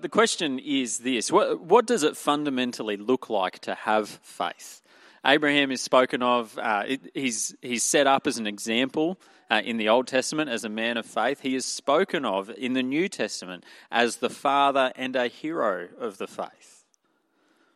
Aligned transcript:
The 0.00 0.08
question 0.08 0.58
is 0.58 0.98
this 0.98 1.30
what, 1.30 1.60
what 1.60 1.86
does 1.86 2.02
it 2.02 2.16
fundamentally 2.16 2.96
look 2.96 3.28
like 3.28 3.58
to 3.60 3.74
have 3.74 4.08
faith? 4.08 4.80
Abraham 5.26 5.70
is 5.70 5.82
spoken 5.82 6.22
of, 6.22 6.58
uh, 6.58 6.84
he's, 7.12 7.54
he's 7.60 7.82
set 7.82 8.06
up 8.06 8.26
as 8.26 8.38
an 8.38 8.46
example 8.46 9.20
uh, 9.50 9.60
in 9.62 9.76
the 9.76 9.90
Old 9.90 10.06
Testament 10.06 10.48
as 10.48 10.64
a 10.64 10.70
man 10.70 10.96
of 10.96 11.04
faith. 11.04 11.40
He 11.40 11.54
is 11.54 11.66
spoken 11.66 12.24
of 12.24 12.48
in 12.50 12.72
the 12.72 12.82
New 12.82 13.10
Testament 13.10 13.64
as 13.90 14.16
the 14.16 14.30
father 14.30 14.92
and 14.96 15.14
a 15.16 15.28
hero 15.28 15.88
of 15.98 16.16
the 16.16 16.26
faith. 16.26 16.86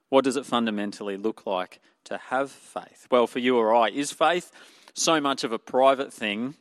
What 0.08 0.24
does 0.24 0.36
it 0.36 0.46
fundamentally 0.46 1.18
look 1.18 1.44
like 1.44 1.80
to 2.04 2.16
have 2.16 2.50
faith? 2.50 3.06
Well, 3.10 3.26
for 3.26 3.40
you 3.40 3.58
or 3.58 3.74
I, 3.74 3.90
is 3.90 4.12
faith 4.12 4.50
so 4.94 5.20
much 5.20 5.44
of 5.44 5.52
a 5.52 5.58
private 5.58 6.12
thing 6.12 6.54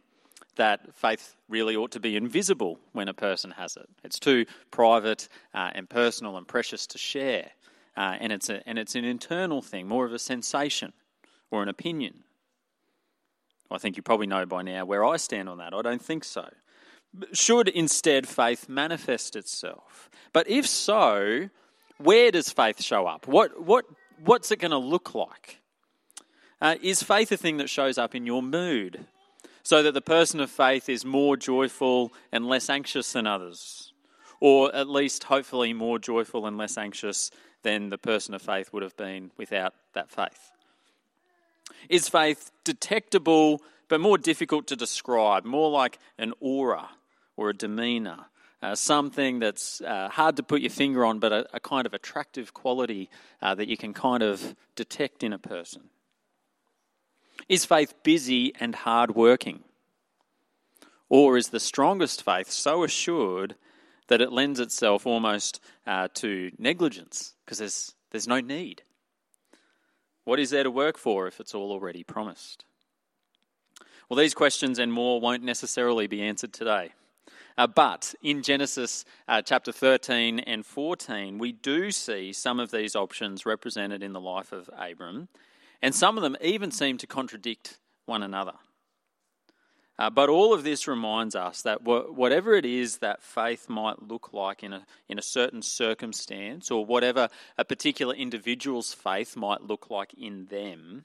that 0.55 0.95
faith 0.95 1.35
really 1.49 1.75
ought 1.75 1.91
to 1.91 1.99
be 1.99 2.15
invisible 2.15 2.79
when 2.91 3.07
a 3.07 3.13
person 3.13 3.51
has 3.51 3.75
it. 3.77 3.89
It's 4.03 4.19
too 4.19 4.45
private 4.71 5.27
uh, 5.53 5.71
and 5.73 5.89
personal 5.89 6.37
and 6.37 6.47
precious 6.47 6.87
to 6.87 6.97
share. 6.97 7.51
Uh, 7.95 8.17
and, 8.19 8.31
it's 8.31 8.49
a, 8.49 8.67
and 8.67 8.79
it's 8.79 8.95
an 8.95 9.05
internal 9.05 9.61
thing, 9.61 9.87
more 9.87 10.05
of 10.05 10.13
a 10.13 10.19
sensation 10.19 10.93
or 11.51 11.61
an 11.61 11.69
opinion. 11.69 12.23
I 13.69 13.77
think 13.77 13.97
you 13.97 14.03
probably 14.03 14.27
know 14.27 14.45
by 14.45 14.61
now 14.61 14.85
where 14.85 15.03
I 15.03 15.17
stand 15.17 15.49
on 15.49 15.57
that. 15.57 15.73
I 15.73 15.81
don't 15.81 16.01
think 16.01 16.23
so. 16.23 16.49
Should 17.31 17.67
instead 17.69 18.27
faith 18.27 18.67
manifest 18.67 19.35
itself? 19.35 20.09
But 20.31 20.49
if 20.49 20.67
so, 20.67 21.49
where 21.97 22.31
does 22.31 22.49
faith 22.49 22.81
show 22.81 23.05
up? 23.05 23.27
What, 23.27 23.63
what, 23.63 23.85
what's 24.23 24.51
it 24.51 24.59
going 24.59 24.71
to 24.71 24.77
look 24.77 25.13
like? 25.13 25.59
Uh, 26.59 26.75
is 26.81 27.03
faith 27.03 27.31
a 27.31 27.37
thing 27.37 27.57
that 27.57 27.69
shows 27.69 27.97
up 27.97 28.15
in 28.15 28.25
your 28.25 28.41
mood? 28.41 29.05
So 29.63 29.81
that 29.81 29.93
the 29.93 30.01
person 30.01 30.39
of 30.39 30.51
faith 30.51 30.89
is 30.89 31.05
more 31.05 31.37
joyful 31.37 32.13
and 32.31 32.45
less 32.45 32.69
anxious 32.69 33.13
than 33.13 33.25
others, 33.25 33.93
or 34.39 34.75
at 34.75 34.89
least 34.89 35.23
hopefully 35.23 35.73
more 35.73 35.97
joyful 35.97 36.45
and 36.45 36.57
less 36.57 36.77
anxious 36.77 37.31
than 37.63 37.89
the 37.89 37.97
person 37.97 38.33
of 38.33 38.41
faith 38.41 38.71
would 38.73 38.83
have 38.83 38.97
been 38.97 39.31
without 39.37 39.73
that 39.93 40.11
faith. 40.11 40.51
Is 41.89 42.09
faith 42.09 42.51
detectable 42.63 43.61
but 43.87 44.01
more 44.01 44.17
difficult 44.17 44.67
to 44.67 44.75
describe, 44.75 45.45
more 45.45 45.69
like 45.69 45.97
an 46.17 46.33
aura 46.39 46.89
or 47.37 47.49
a 47.49 47.53
demeanour? 47.53 48.25
Uh, 48.61 48.75
something 48.75 49.39
that's 49.39 49.81
uh, 49.81 50.07
hard 50.07 50.37
to 50.37 50.43
put 50.43 50.61
your 50.61 50.69
finger 50.69 51.03
on, 51.03 51.19
but 51.19 51.33
a, 51.33 51.45
a 51.53 51.59
kind 51.59 51.85
of 51.85 51.93
attractive 51.93 52.53
quality 52.53 53.09
uh, 53.41 53.53
that 53.53 53.67
you 53.67 53.75
can 53.75 53.93
kind 53.93 54.23
of 54.23 54.55
detect 54.75 55.21
in 55.21 55.33
a 55.33 55.37
person. 55.37 55.81
Is 57.49 57.65
faith 57.65 57.93
busy 58.03 58.53
and 58.59 58.75
hard 58.75 59.15
working? 59.15 59.63
Or 61.09 61.37
is 61.37 61.49
the 61.49 61.59
strongest 61.59 62.23
faith 62.23 62.49
so 62.49 62.83
assured 62.83 63.55
that 64.07 64.21
it 64.21 64.31
lends 64.31 64.59
itself 64.59 65.05
almost 65.05 65.59
uh, 65.85 66.07
to 66.15 66.51
negligence 66.57 67.35
because 67.45 67.59
there's, 67.59 67.93
there's 68.11 68.27
no 68.27 68.39
need? 68.39 68.83
What 70.23 70.39
is 70.39 70.49
there 70.49 70.63
to 70.63 70.71
work 70.71 70.97
for 70.97 71.27
if 71.27 71.39
it's 71.39 71.53
all 71.53 71.71
already 71.71 72.03
promised? 72.03 72.65
Well, 74.09 74.17
these 74.17 74.33
questions 74.33 74.79
and 74.79 74.91
more 74.91 75.19
won't 75.19 75.43
necessarily 75.43 76.07
be 76.07 76.21
answered 76.21 76.53
today. 76.53 76.93
Uh, 77.57 77.67
but 77.67 78.15
in 78.23 78.41
Genesis 78.41 79.05
uh, 79.27 79.41
chapter 79.41 79.71
13 79.71 80.39
and 80.39 80.65
14, 80.65 81.37
we 81.37 81.51
do 81.51 81.91
see 81.91 82.33
some 82.33 82.59
of 82.59 82.71
these 82.71 82.95
options 82.95 83.45
represented 83.45 84.01
in 84.01 84.13
the 84.13 84.21
life 84.21 84.51
of 84.51 84.69
Abram 84.77 85.27
and 85.83 85.93
some 85.93 86.17
of 86.17 86.23
them 86.23 86.37
even 86.41 86.71
seem 86.71 86.97
to 86.97 87.05
contradict 87.05 87.77
one 88.05 88.23
another. 88.23 88.53
Uh, 89.99 90.09
but 90.09 90.29
all 90.29 90.53
of 90.53 90.63
this 90.63 90.87
reminds 90.87 91.35
us 91.35 91.61
that 91.61 91.83
whatever 91.83 92.55
it 92.55 92.65
is 92.65 92.97
that 92.97 93.21
faith 93.21 93.69
might 93.69 94.01
look 94.01 94.33
like 94.33 94.63
in 94.63 94.73
a, 94.73 94.85
in 95.07 95.19
a 95.19 95.21
certain 95.21 95.61
circumstance, 95.61 96.71
or 96.71 96.85
whatever 96.85 97.27
a 97.57 97.65
particular 97.65 98.15
individual's 98.15 98.93
faith 98.93 99.35
might 99.35 99.61
look 99.61 99.89
like 99.91 100.13
in 100.15 100.45
them, 100.45 101.03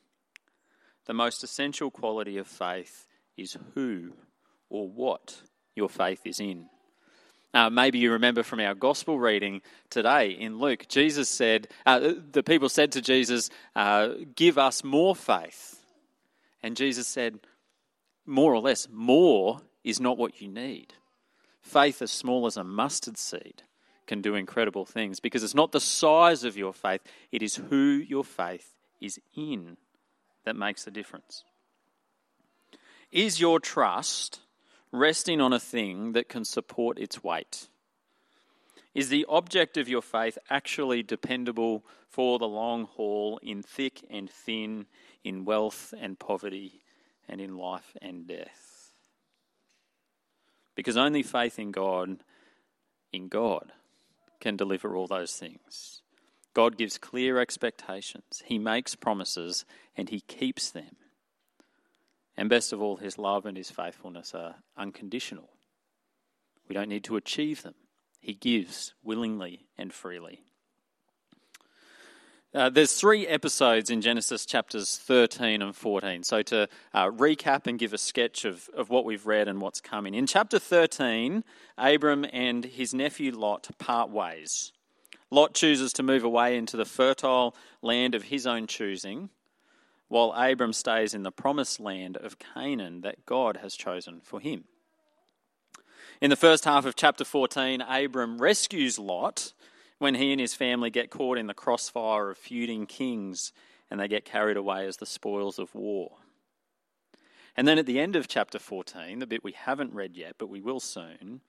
the 1.06 1.12
most 1.12 1.42
essential 1.42 1.90
quality 1.90 2.38
of 2.38 2.46
faith 2.46 3.06
is 3.36 3.58
who 3.74 4.12
or 4.70 4.88
what 4.88 5.42
your 5.74 5.88
faith 5.88 6.22
is 6.24 6.38
in. 6.38 6.66
Uh, 7.54 7.70
maybe 7.70 7.98
you 7.98 8.12
remember 8.12 8.42
from 8.42 8.60
our 8.60 8.74
gospel 8.74 9.18
reading 9.18 9.62
today 9.88 10.30
in 10.30 10.58
Luke, 10.58 10.86
Jesus 10.88 11.28
said, 11.28 11.68
uh, 11.86 12.12
the 12.30 12.42
people 12.42 12.68
said 12.68 12.92
to 12.92 13.00
Jesus, 13.00 13.48
uh, 13.74 14.10
Give 14.34 14.58
us 14.58 14.84
more 14.84 15.16
faith. 15.16 15.82
And 16.62 16.76
Jesus 16.76 17.06
said, 17.06 17.40
More 18.26 18.52
or 18.52 18.60
less, 18.60 18.86
more 18.92 19.60
is 19.82 19.98
not 19.98 20.18
what 20.18 20.42
you 20.42 20.48
need. 20.48 20.92
Faith 21.62 22.02
as 22.02 22.10
small 22.10 22.46
as 22.46 22.56
a 22.56 22.64
mustard 22.64 23.16
seed 23.16 23.62
can 24.06 24.20
do 24.20 24.34
incredible 24.34 24.84
things 24.84 25.20
because 25.20 25.42
it's 25.42 25.54
not 25.54 25.72
the 25.72 25.80
size 25.80 26.44
of 26.44 26.56
your 26.56 26.72
faith, 26.72 27.02
it 27.30 27.42
is 27.42 27.56
who 27.56 28.02
your 28.06 28.24
faith 28.24 28.74
is 29.00 29.18
in 29.34 29.76
that 30.44 30.56
makes 30.56 30.84
the 30.84 30.90
difference. 30.90 31.44
Is 33.10 33.40
your 33.40 33.60
trust 33.60 34.40
resting 34.92 35.40
on 35.40 35.52
a 35.52 35.60
thing 35.60 36.12
that 36.12 36.28
can 36.28 36.44
support 36.44 36.98
its 36.98 37.22
weight? 37.22 37.68
Is 38.94 39.10
the 39.10 39.26
object 39.28 39.76
of 39.76 39.88
your 39.88 40.02
faith 40.02 40.38
actually 40.50 41.02
dependable 41.02 41.84
for 42.08 42.38
the 42.38 42.48
long 42.48 42.84
haul 42.84 43.38
in 43.42 43.62
thick 43.62 44.02
and 44.10 44.30
thin, 44.30 44.86
in 45.22 45.44
wealth 45.44 45.94
and 45.98 46.18
poverty, 46.18 46.82
and 47.28 47.40
in 47.40 47.56
life 47.56 47.96
and 48.00 48.26
death? 48.26 48.92
Because 50.74 50.96
only 50.96 51.22
faith 51.22 51.58
in 51.58 51.70
God, 51.70 52.18
in 53.12 53.28
God, 53.28 53.72
can 54.40 54.56
deliver 54.56 54.96
all 54.96 55.06
those 55.06 55.34
things. 55.34 56.02
God 56.54 56.76
gives 56.78 56.98
clear 56.98 57.38
expectations, 57.38 58.42
He 58.46 58.58
makes 58.58 58.94
promises, 58.94 59.64
and 59.96 60.08
He 60.08 60.20
keeps 60.20 60.70
them. 60.70 60.96
And 62.38 62.48
best 62.48 62.72
of 62.72 62.80
all, 62.80 62.98
his 62.98 63.18
love 63.18 63.46
and 63.46 63.56
his 63.56 63.68
faithfulness 63.68 64.32
are 64.32 64.54
unconditional. 64.76 65.50
We 66.68 66.74
don't 66.74 66.88
need 66.88 67.02
to 67.04 67.16
achieve 67.16 67.64
them. 67.64 67.74
He 68.20 68.32
gives 68.32 68.94
willingly 69.02 69.66
and 69.76 69.92
freely. 69.92 70.42
Uh, 72.54 72.70
there's 72.70 72.92
three 72.92 73.26
episodes 73.26 73.90
in 73.90 74.00
Genesis 74.00 74.46
chapters 74.46 74.98
13 74.98 75.62
and 75.62 75.74
14. 75.74 76.22
So, 76.22 76.42
to 76.42 76.68
uh, 76.94 77.10
recap 77.10 77.66
and 77.66 77.76
give 77.76 77.92
a 77.92 77.98
sketch 77.98 78.44
of, 78.44 78.70
of 78.72 78.88
what 78.88 79.04
we've 79.04 79.26
read 79.26 79.48
and 79.48 79.60
what's 79.60 79.80
coming. 79.80 80.14
In 80.14 80.28
chapter 80.28 80.60
13, 80.60 81.42
Abram 81.76 82.24
and 82.32 82.64
his 82.64 82.94
nephew 82.94 83.32
Lot 83.32 83.68
part 83.78 84.10
ways. 84.10 84.72
Lot 85.32 85.54
chooses 85.54 85.92
to 85.94 86.04
move 86.04 86.22
away 86.22 86.56
into 86.56 86.76
the 86.76 86.84
fertile 86.84 87.56
land 87.82 88.14
of 88.14 88.22
his 88.22 88.46
own 88.46 88.68
choosing, 88.68 89.30
while 90.08 90.32
Abram 90.32 90.72
stays 90.72 91.14
in 91.14 91.22
the 91.22 91.30
promised 91.30 91.80
land 91.80 92.16
of 92.16 92.38
Canaan 92.38 93.02
that 93.02 93.26
God 93.26 93.58
has 93.58 93.74
chosen 93.74 94.20
for 94.20 94.40
him. 94.40 94.64
In 96.20 96.30
the 96.30 96.36
first 96.36 96.64
half 96.64 96.84
of 96.84 96.96
chapter 96.96 97.24
14, 97.24 97.80
Abram 97.82 98.38
rescues 98.38 98.98
Lot 98.98 99.52
when 99.98 100.14
he 100.14 100.32
and 100.32 100.40
his 100.40 100.54
family 100.54 100.90
get 100.90 101.10
caught 101.10 101.38
in 101.38 101.46
the 101.46 101.54
crossfire 101.54 102.30
of 102.30 102.38
feuding 102.38 102.86
kings 102.86 103.52
and 103.90 104.00
they 104.00 104.08
get 104.08 104.24
carried 104.24 104.56
away 104.56 104.86
as 104.86 104.96
the 104.96 105.06
spoils 105.06 105.58
of 105.58 105.74
war. 105.74 106.12
And 107.56 107.66
then 107.66 107.78
at 107.78 107.86
the 107.86 107.98
end 107.98 108.16
of 108.16 108.28
chapter 108.28 108.58
14, 108.58 109.18
the 109.18 109.26
bit 109.26 109.42
we 109.42 109.52
haven't 109.52 109.92
read 109.92 110.16
yet, 110.16 110.36
but 110.38 110.48
we 110.48 110.60
will 110.60 110.80
soon, 110.80 111.40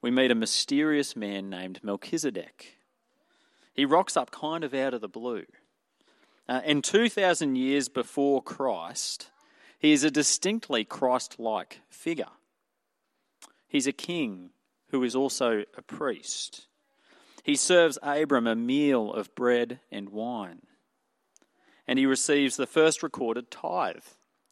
we 0.00 0.10
meet 0.10 0.30
a 0.30 0.34
mysterious 0.34 1.14
man 1.14 1.50
named 1.50 1.80
Melchizedek. 1.82 2.78
He 3.74 3.84
rocks 3.84 4.16
up 4.16 4.30
kind 4.30 4.64
of 4.64 4.72
out 4.72 4.94
of 4.94 5.00
the 5.00 5.08
blue. 5.08 5.44
Uh, 6.48 6.60
and 6.64 6.84
2,000 6.84 7.56
years 7.56 7.88
before 7.88 8.42
Christ, 8.42 9.30
he 9.78 9.92
is 9.92 10.04
a 10.04 10.10
distinctly 10.10 10.84
Christ 10.84 11.36
like 11.38 11.80
figure. 11.88 12.28
He's 13.66 13.86
a 13.86 13.92
king 13.92 14.50
who 14.90 15.02
is 15.02 15.16
also 15.16 15.64
a 15.76 15.82
priest. 15.82 16.66
He 17.42 17.56
serves 17.56 17.98
Abram 18.02 18.46
a 18.46 18.54
meal 18.54 19.12
of 19.12 19.34
bread 19.34 19.80
and 19.90 20.10
wine. 20.10 20.62
And 21.86 21.98
he 21.98 22.06
receives 22.06 22.56
the 22.56 22.66
first 22.66 23.02
recorded 23.02 23.50
tithe. 23.50 24.04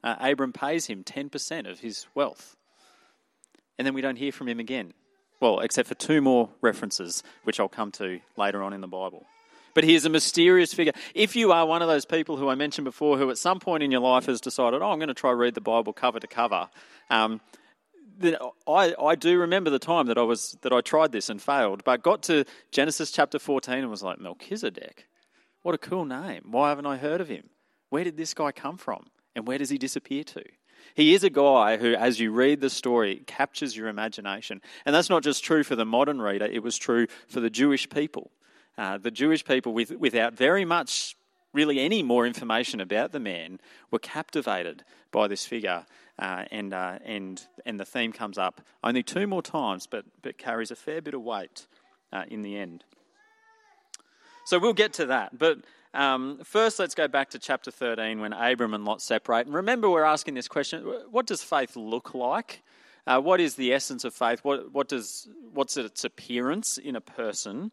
Uh, 0.02 0.16
Abram 0.18 0.52
pays 0.52 0.86
him 0.86 1.04
10% 1.04 1.70
of 1.70 1.80
his 1.80 2.06
wealth. 2.14 2.56
And 3.78 3.86
then 3.86 3.94
we 3.94 4.00
don't 4.00 4.16
hear 4.16 4.32
from 4.32 4.48
him 4.48 4.60
again. 4.60 4.92
Well, 5.40 5.60
except 5.60 5.88
for 5.88 5.94
two 5.94 6.20
more 6.20 6.50
references, 6.60 7.22
which 7.44 7.58
I'll 7.58 7.68
come 7.68 7.90
to 7.92 8.20
later 8.36 8.62
on 8.62 8.72
in 8.72 8.80
the 8.80 8.88
Bible 8.88 9.26
but 9.74 9.84
he 9.84 9.94
is 9.94 10.04
a 10.04 10.10
mysterious 10.10 10.74
figure. 10.74 10.92
If 11.14 11.36
you 11.36 11.52
are 11.52 11.66
one 11.66 11.82
of 11.82 11.88
those 11.88 12.04
people 12.04 12.36
who 12.36 12.48
I 12.48 12.54
mentioned 12.54 12.84
before, 12.84 13.18
who 13.18 13.30
at 13.30 13.38
some 13.38 13.60
point 13.60 13.82
in 13.82 13.90
your 13.90 14.00
life 14.00 14.26
has 14.26 14.40
decided, 14.40 14.82
oh, 14.82 14.90
I'm 14.90 14.98
going 14.98 15.08
to 15.08 15.14
try 15.14 15.30
read 15.30 15.54
the 15.54 15.60
Bible 15.60 15.92
cover 15.92 16.20
to 16.20 16.26
cover, 16.26 16.68
um, 17.10 17.40
I, 18.68 18.94
I 19.00 19.14
do 19.14 19.38
remember 19.38 19.70
the 19.70 19.78
time 19.78 20.06
that 20.06 20.18
I 20.18 20.22
was 20.22 20.56
that 20.62 20.72
I 20.72 20.80
tried 20.80 21.12
this 21.12 21.28
and 21.28 21.40
failed, 21.40 21.82
but 21.84 22.02
got 22.02 22.22
to 22.24 22.44
Genesis 22.70 23.10
chapter 23.10 23.38
14 23.38 23.74
and 23.74 23.90
was 23.90 24.02
like, 24.02 24.20
Melchizedek, 24.20 25.06
what 25.62 25.74
a 25.74 25.78
cool 25.78 26.04
name! 26.04 26.42
Why 26.50 26.68
haven't 26.68 26.86
I 26.86 26.96
heard 26.96 27.20
of 27.20 27.28
him? 27.28 27.50
Where 27.90 28.04
did 28.04 28.16
this 28.16 28.34
guy 28.34 28.52
come 28.52 28.76
from? 28.76 29.06
And 29.34 29.46
where 29.46 29.58
does 29.58 29.70
he 29.70 29.78
disappear 29.78 30.24
to? 30.24 30.44
He 30.94 31.14
is 31.14 31.24
a 31.24 31.30
guy 31.30 31.76
who, 31.78 31.94
as 31.94 32.20
you 32.20 32.32
read 32.32 32.60
the 32.60 32.70
story, 32.70 33.22
captures 33.26 33.76
your 33.76 33.88
imagination. 33.88 34.60
And 34.84 34.94
that's 34.94 35.10
not 35.10 35.22
just 35.22 35.44
true 35.44 35.62
for 35.62 35.76
the 35.76 35.84
modern 35.84 36.20
reader, 36.20 36.46
it 36.46 36.62
was 36.62 36.76
true 36.76 37.06
for 37.28 37.40
the 37.40 37.50
Jewish 37.50 37.88
people. 37.88 38.30
Uh, 38.78 38.98
the 38.98 39.10
Jewish 39.10 39.44
people, 39.44 39.72
with, 39.72 39.90
without 39.92 40.34
very 40.34 40.64
much, 40.64 41.16
really 41.52 41.80
any 41.80 42.02
more 42.02 42.26
information 42.26 42.80
about 42.80 43.12
the 43.12 43.20
man, 43.20 43.60
were 43.90 43.98
captivated 43.98 44.84
by 45.10 45.28
this 45.28 45.44
figure. 45.44 45.84
Uh, 46.18 46.44
and, 46.50 46.72
uh, 46.72 46.98
and, 47.04 47.42
and 47.66 47.78
the 47.78 47.84
theme 47.84 48.12
comes 48.12 48.38
up 48.38 48.60
only 48.82 49.02
two 49.02 49.26
more 49.26 49.42
times, 49.42 49.86
but, 49.86 50.04
but 50.22 50.38
carries 50.38 50.70
a 50.70 50.76
fair 50.76 51.00
bit 51.00 51.14
of 51.14 51.22
weight 51.22 51.66
uh, 52.12 52.24
in 52.28 52.42
the 52.42 52.56
end. 52.56 52.84
So 54.44 54.58
we'll 54.58 54.72
get 54.72 54.92
to 54.94 55.06
that. 55.06 55.38
But 55.38 55.58
um, 55.94 56.40
first, 56.42 56.78
let's 56.78 56.94
go 56.94 57.06
back 57.06 57.30
to 57.30 57.38
chapter 57.38 57.70
13 57.70 58.20
when 58.20 58.32
Abram 58.32 58.74
and 58.74 58.84
Lot 58.84 59.02
separate. 59.02 59.46
And 59.46 59.54
remember, 59.54 59.90
we're 59.90 60.04
asking 60.04 60.34
this 60.34 60.48
question 60.48 60.82
what 61.10 61.26
does 61.26 61.42
faith 61.42 61.76
look 61.76 62.14
like? 62.14 62.62
Uh, 63.06 63.20
what 63.20 63.40
is 63.40 63.56
the 63.56 63.72
essence 63.72 64.04
of 64.04 64.14
faith? 64.14 64.40
What, 64.42 64.72
what 64.72 64.88
does, 64.88 65.28
what's 65.52 65.76
its 65.76 66.04
appearance 66.04 66.78
in 66.78 66.96
a 66.96 67.00
person? 67.00 67.72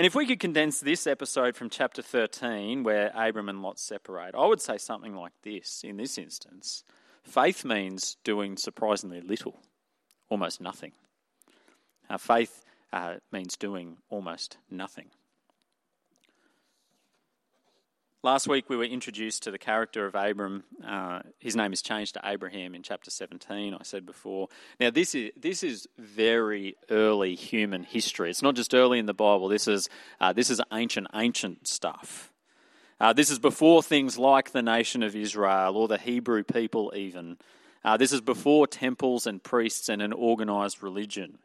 And 0.00 0.06
if 0.06 0.14
we 0.14 0.24
could 0.24 0.40
condense 0.40 0.80
this 0.80 1.06
episode 1.06 1.56
from 1.56 1.68
chapter 1.68 2.00
13, 2.00 2.84
where 2.84 3.12
Abram 3.14 3.50
and 3.50 3.60
Lot 3.60 3.78
separate, 3.78 4.34
I 4.34 4.46
would 4.46 4.62
say 4.62 4.78
something 4.78 5.14
like 5.14 5.34
this 5.42 5.82
in 5.84 5.98
this 5.98 6.16
instance 6.16 6.84
faith 7.22 7.66
means 7.66 8.16
doing 8.24 8.56
surprisingly 8.56 9.20
little, 9.20 9.60
almost 10.30 10.58
nothing. 10.58 10.92
Uh, 12.08 12.16
faith 12.16 12.64
uh, 12.94 13.16
means 13.30 13.58
doing 13.58 13.98
almost 14.08 14.56
nothing. 14.70 15.10
Last 18.22 18.46
week 18.46 18.68
we 18.68 18.76
were 18.76 18.84
introduced 18.84 19.44
to 19.44 19.50
the 19.50 19.58
character 19.58 20.04
of 20.04 20.14
Abram. 20.14 20.64
Uh, 20.86 21.20
his 21.38 21.56
name 21.56 21.72
is 21.72 21.80
changed 21.80 22.14
to 22.14 22.20
Abraham 22.22 22.74
in 22.74 22.82
chapter 22.82 23.10
17, 23.10 23.72
I 23.72 23.82
said 23.82 24.04
before. 24.04 24.48
Now, 24.78 24.90
this 24.90 25.14
is, 25.14 25.30
this 25.38 25.62
is 25.62 25.88
very 25.96 26.76
early 26.90 27.34
human 27.34 27.82
history. 27.82 28.28
It's 28.28 28.42
not 28.42 28.56
just 28.56 28.74
early 28.74 28.98
in 28.98 29.06
the 29.06 29.14
Bible, 29.14 29.48
this 29.48 29.66
is, 29.66 29.88
uh, 30.20 30.34
this 30.34 30.50
is 30.50 30.60
ancient, 30.70 31.06
ancient 31.14 31.66
stuff. 31.66 32.30
Uh, 33.00 33.14
this 33.14 33.30
is 33.30 33.38
before 33.38 33.82
things 33.82 34.18
like 34.18 34.50
the 34.50 34.60
nation 34.60 35.02
of 35.02 35.16
Israel 35.16 35.78
or 35.78 35.88
the 35.88 35.96
Hebrew 35.96 36.44
people, 36.44 36.92
even. 36.94 37.38
Uh, 37.82 37.96
this 37.96 38.12
is 38.12 38.20
before 38.20 38.66
temples 38.66 39.26
and 39.26 39.42
priests 39.42 39.88
and 39.88 40.02
an 40.02 40.12
organised 40.12 40.82
religion. 40.82 41.38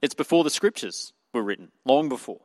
It's 0.00 0.14
before 0.14 0.44
the 0.44 0.50
scriptures 0.50 1.12
were 1.32 1.42
written, 1.42 1.72
long 1.84 2.08
before 2.08 2.42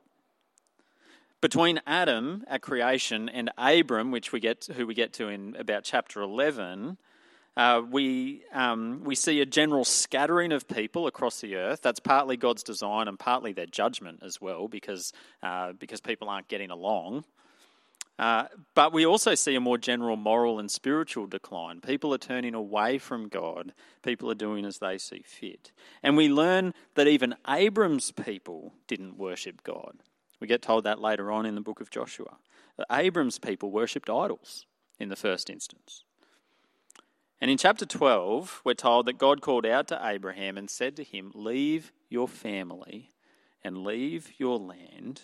between 1.42 1.82
Adam 1.86 2.44
at 2.48 2.62
creation 2.62 3.30
and 3.30 3.52
Abram, 3.58 4.12
which 4.12 4.32
we 4.32 4.40
get 4.40 4.68
who 4.76 4.88
we 4.88 4.94
get 4.94 5.14
to 5.14 5.28
in 5.28 5.56
about 5.58 5.84
chapter 5.84 6.22
eleven, 6.22 6.98
uh, 7.56 7.82
we 7.90 8.44
um, 8.54 9.02
we 9.04 9.16
see 9.16 9.42
a 9.42 9.46
general 9.46 9.86
scattering 9.86 10.52
of 10.52 10.68
people 10.68 11.08
across 11.08 11.42
the 11.42 11.56
earth. 11.56 11.82
That's 11.82 12.00
partly 12.00 12.38
God's 12.38 12.64
design 12.64 13.08
and 13.08 13.18
partly 13.20 13.54
their 13.54 13.66
judgment 13.66 14.22
as 14.24 14.42
well, 14.42 14.68
because 14.68 15.14
uh, 15.44 15.74
because 15.74 16.02
people 16.02 16.30
aren't 16.30 16.48
getting 16.48 16.72
along. 16.72 17.26
Uh, 18.20 18.46
but 18.74 18.92
we 18.92 19.06
also 19.06 19.36
see 19.36 19.54
a 19.54 19.60
more 19.60 19.78
general 19.78 20.16
moral 20.16 20.60
and 20.60 20.72
spiritual 20.72 21.28
decline. 21.28 21.82
People 21.82 22.12
are 22.16 22.18
turning 22.18 22.56
away 22.56 22.98
from 22.98 23.28
God. 23.28 23.74
People 24.02 24.32
are 24.32 24.36
doing 24.36 24.66
as 24.66 24.80
they 24.80 24.98
see 24.98 25.22
fit. 25.24 25.72
And 26.02 26.18
we 26.18 26.28
learn 26.28 26.74
that 26.96 27.08
even 27.08 27.36
Abram's 27.48 28.12
people 28.12 28.74
didn't 28.88 29.20
worship 29.20 29.64
God. 29.64 29.98
We 30.40 30.48
get 30.48 30.62
told 30.62 30.84
that 30.84 31.02
later 31.02 31.32
on 31.32 31.46
in 31.46 31.56
the 31.56 31.62
book 31.62 31.82
of 31.82 31.90
Joshua. 31.90 32.38
Abram's 32.92 33.40
people 33.40 33.72
worshipped 33.72 34.10
idols 34.10 34.66
in 35.00 35.10
the 35.10 35.16
first 35.16 35.50
instance. 35.50 36.04
And 37.40 37.52
in 37.52 37.58
chapter 37.58 37.86
12, 37.86 38.62
we're 38.64 38.74
told 38.74 39.06
that 39.06 39.18
God 39.18 39.42
called 39.42 39.66
out 39.66 39.88
to 39.90 40.00
Abraham 40.04 40.58
and 40.58 40.70
said 40.70 40.96
to 40.96 41.04
him, 41.04 41.32
Leave 41.36 41.92
your 42.10 42.28
family 42.28 43.12
and 43.64 43.84
leave 43.84 44.32
your 44.38 44.58
land, 44.58 45.24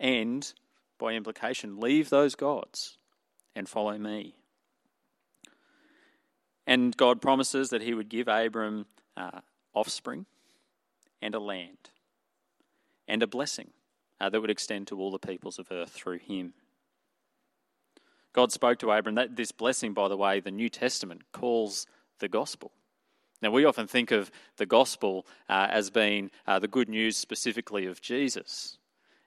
and 0.00 0.52
by 0.98 1.12
implication, 1.12 1.78
leave 1.78 2.10
those 2.10 2.34
gods 2.34 2.98
and 3.54 3.68
follow 3.68 3.96
me. 3.96 4.34
And 6.66 6.96
God 6.96 7.22
promises 7.22 7.70
that 7.70 7.82
he 7.82 7.94
would 7.94 8.08
give 8.08 8.28
Abram 8.28 8.86
uh, 9.16 9.40
offspring 9.74 10.26
and 11.22 11.34
a 11.34 11.40
land 11.40 11.90
and 13.06 13.22
a 13.22 13.26
blessing 13.26 13.70
uh, 14.20 14.28
that 14.28 14.40
would 14.40 14.50
extend 14.50 14.86
to 14.88 15.00
all 15.00 15.10
the 15.10 15.18
peoples 15.18 15.58
of 15.58 15.70
earth 15.70 15.90
through 15.90 16.18
him. 16.18 16.54
God 18.32 18.52
spoke 18.52 18.78
to 18.80 18.90
Abram. 18.90 19.14
That, 19.16 19.36
this 19.36 19.52
blessing, 19.52 19.94
by 19.94 20.08
the 20.08 20.16
way, 20.16 20.40
the 20.40 20.50
New 20.50 20.68
Testament 20.68 21.22
calls 21.32 21.86
the 22.20 22.28
gospel. 22.28 22.72
Now, 23.40 23.50
we 23.50 23.64
often 23.64 23.86
think 23.86 24.10
of 24.10 24.30
the 24.56 24.66
gospel 24.66 25.26
uh, 25.48 25.68
as 25.70 25.90
being 25.90 26.30
uh, 26.46 26.58
the 26.58 26.68
good 26.68 26.88
news 26.88 27.16
specifically 27.16 27.86
of 27.86 28.00
Jesus. 28.00 28.78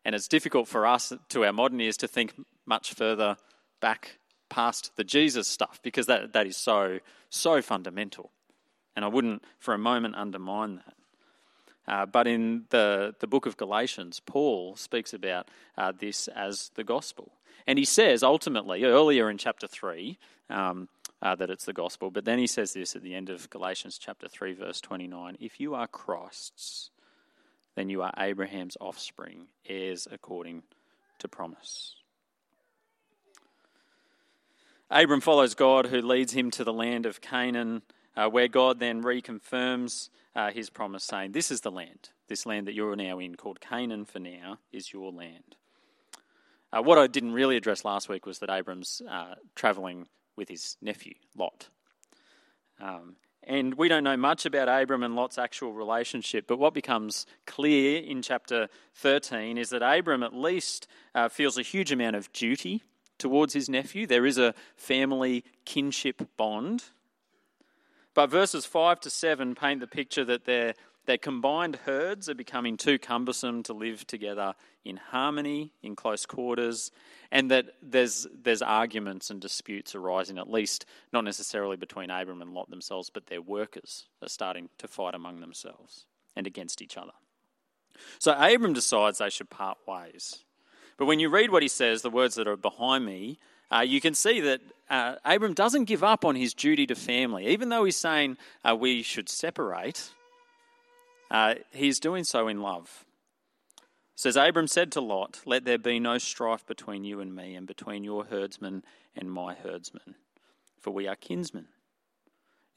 And 0.03 0.15
it's 0.15 0.27
difficult 0.27 0.67
for 0.67 0.85
us, 0.85 1.13
to 1.29 1.45
our 1.45 1.53
modern 1.53 1.79
ears, 1.79 1.97
to 1.97 2.07
think 2.07 2.33
much 2.65 2.93
further 2.93 3.37
back 3.79 4.17
past 4.49 4.91
the 4.97 5.03
Jesus 5.03 5.47
stuff 5.47 5.79
because 5.81 6.07
that, 6.07 6.33
that 6.33 6.45
is 6.45 6.57
so, 6.57 6.99
so 7.29 7.61
fundamental. 7.61 8.31
And 8.95 9.05
I 9.05 9.07
wouldn't 9.07 9.43
for 9.59 9.73
a 9.73 9.77
moment 9.77 10.15
undermine 10.15 10.75
that. 10.75 10.93
Uh, 11.87 12.05
but 12.05 12.27
in 12.27 12.65
the, 12.69 13.15
the 13.19 13.27
book 13.27 13.45
of 13.45 13.57
Galatians, 13.57 14.21
Paul 14.25 14.75
speaks 14.75 15.13
about 15.13 15.49
uh, 15.77 15.91
this 15.97 16.27
as 16.27 16.71
the 16.75 16.83
gospel. 16.83 17.31
And 17.67 17.77
he 17.77 17.85
says 17.85 18.23
ultimately, 18.23 18.83
earlier 18.83 19.29
in 19.29 19.37
chapter 19.37 19.67
3, 19.67 20.17
um, 20.49 20.89
uh, 21.21 21.35
that 21.35 21.49
it's 21.49 21.65
the 21.65 21.73
gospel, 21.73 22.09
but 22.09 22.25
then 22.25 22.39
he 22.39 22.47
says 22.47 22.73
this 22.73 22.95
at 22.95 23.03
the 23.03 23.13
end 23.13 23.29
of 23.29 23.49
Galatians 23.49 23.99
chapter 23.99 24.27
3, 24.27 24.53
verse 24.53 24.81
29 24.81 25.37
If 25.39 25.59
you 25.59 25.75
are 25.75 25.87
Christ's, 25.87 26.89
then 27.75 27.89
you 27.89 28.01
are 28.01 28.13
Abraham's 28.17 28.77
offspring, 28.81 29.47
heirs 29.67 30.07
according 30.11 30.63
to 31.19 31.27
promise. 31.27 31.95
Abram 34.89 35.21
follows 35.21 35.53
God, 35.53 35.87
who 35.87 36.01
leads 36.01 36.33
him 36.33 36.51
to 36.51 36.63
the 36.63 36.73
land 36.73 37.05
of 37.05 37.21
Canaan, 37.21 37.83
uh, 38.15 38.29
where 38.29 38.47
God 38.47 38.79
then 38.79 39.03
reconfirms 39.03 40.09
uh, 40.35 40.51
his 40.51 40.69
promise, 40.69 41.03
saying, 41.03 41.31
This 41.31 41.51
is 41.51 41.61
the 41.61 41.71
land, 41.71 42.09
this 42.27 42.45
land 42.45 42.67
that 42.67 42.73
you're 42.73 42.95
now 42.95 43.19
in, 43.19 43.35
called 43.35 43.61
Canaan 43.61 44.05
for 44.05 44.19
now, 44.19 44.59
is 44.71 44.93
your 44.93 45.11
land. 45.11 45.55
Uh, 46.73 46.81
what 46.81 46.97
I 46.97 47.07
didn't 47.07 47.33
really 47.33 47.57
address 47.57 47.83
last 47.83 48.07
week 48.07 48.25
was 48.25 48.39
that 48.39 48.49
Abram's 48.49 49.01
uh, 49.09 49.35
travelling 49.55 50.07
with 50.37 50.47
his 50.47 50.77
nephew, 50.81 51.15
Lot. 51.35 51.69
Um, 52.79 53.15
and 53.43 53.73
we 53.73 53.89
don't 53.89 54.03
know 54.03 54.17
much 54.17 54.45
about 54.45 54.69
Abram 54.69 55.03
and 55.03 55.15
Lot's 55.15 55.37
actual 55.37 55.73
relationship, 55.73 56.45
but 56.47 56.59
what 56.59 56.73
becomes 56.73 57.25
clear 57.45 58.01
in 58.01 58.21
chapter 58.21 58.69
13 58.95 59.57
is 59.57 59.69
that 59.71 59.81
Abram 59.81 60.23
at 60.23 60.33
least 60.33 60.87
uh, 61.15 61.27
feels 61.27 61.57
a 61.57 61.63
huge 61.63 61.91
amount 61.91 62.15
of 62.15 62.31
duty 62.33 62.83
towards 63.17 63.53
his 63.53 63.67
nephew. 63.67 64.05
There 64.05 64.25
is 64.25 64.37
a 64.37 64.53
family 64.75 65.43
kinship 65.65 66.29
bond 66.37 66.85
but 68.13 68.29
verses 68.29 68.65
5 68.65 68.99
to 69.01 69.09
7 69.09 69.55
paint 69.55 69.79
the 69.79 69.87
picture 69.87 70.25
that 70.25 70.45
their, 70.45 70.73
their 71.05 71.17
combined 71.17 71.77
herds 71.85 72.29
are 72.29 72.35
becoming 72.35 72.77
too 72.77 72.99
cumbersome 72.99 73.63
to 73.63 73.73
live 73.73 74.05
together 74.05 74.53
in 74.83 74.97
harmony, 74.97 75.73
in 75.81 75.95
close 75.95 76.25
quarters, 76.25 76.91
and 77.31 77.49
that 77.51 77.67
there's, 77.81 78.27
there's 78.33 78.61
arguments 78.61 79.29
and 79.29 79.39
disputes 79.39 79.95
arising, 79.95 80.37
at 80.37 80.49
least 80.49 80.85
not 81.13 81.23
necessarily 81.23 81.77
between 81.77 82.09
Abram 82.09 82.41
and 82.41 82.53
Lot 82.53 82.69
themselves, 82.69 83.09
but 83.09 83.27
their 83.27 83.41
workers 83.41 84.07
are 84.21 84.29
starting 84.29 84.69
to 84.77 84.87
fight 84.87 85.15
among 85.15 85.39
themselves 85.39 86.05
and 86.35 86.47
against 86.47 86.81
each 86.81 86.97
other. 86.97 87.13
So 88.19 88.33
Abram 88.33 88.73
decides 88.73 89.19
they 89.19 89.29
should 89.29 89.49
part 89.49 89.77
ways. 89.87 90.43
But 90.97 91.05
when 91.05 91.19
you 91.19 91.29
read 91.29 91.51
what 91.51 91.61
he 91.61 91.67
says, 91.67 92.01
the 92.01 92.09
words 92.09 92.35
that 92.35 92.47
are 92.47 92.57
behind 92.57 93.05
me, 93.05 93.39
uh, 93.71 93.79
you 93.79 94.01
can 94.01 94.13
see 94.13 94.41
that 94.41 94.61
uh, 94.89 95.15
Abram 95.23 95.53
doesn't 95.53 95.85
give 95.85 96.03
up 96.03 96.25
on 96.25 96.35
his 96.35 96.53
duty 96.53 96.85
to 96.87 96.95
family. 96.95 97.47
Even 97.47 97.69
though 97.69 97.85
he's 97.85 97.95
saying 97.95 98.37
uh, 98.63 98.75
we 98.75 99.01
should 99.01 99.29
separate, 99.29 100.11
uh, 101.31 101.55
he's 101.71 101.99
doing 101.99 102.25
so 102.25 102.47
in 102.49 102.61
love. 102.61 103.05
It 103.77 104.19
says 104.19 104.35
Abram 104.35 104.67
said 104.67 104.91
to 104.91 105.01
Lot, 105.01 105.41
Let 105.45 105.63
there 105.63 105.77
be 105.77 105.99
no 105.99 106.17
strife 106.17 106.65
between 106.65 107.05
you 107.05 107.21
and 107.21 107.33
me, 107.33 107.55
and 107.55 107.65
between 107.65 108.03
your 108.03 108.25
herdsmen 108.25 108.83
and 109.15 109.31
my 109.31 109.53
herdsmen, 109.53 110.15
for 110.77 110.91
we 110.91 111.07
are 111.07 111.15
kinsmen. 111.15 111.67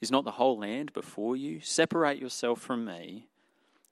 Is 0.01 0.11
not 0.11 0.23
the 0.23 0.31
whole 0.31 0.57
land 0.57 0.93
before 0.93 1.35
you? 1.35 1.59
Separate 1.59 2.19
yourself 2.19 2.61
from 2.61 2.85
me. 2.85 3.27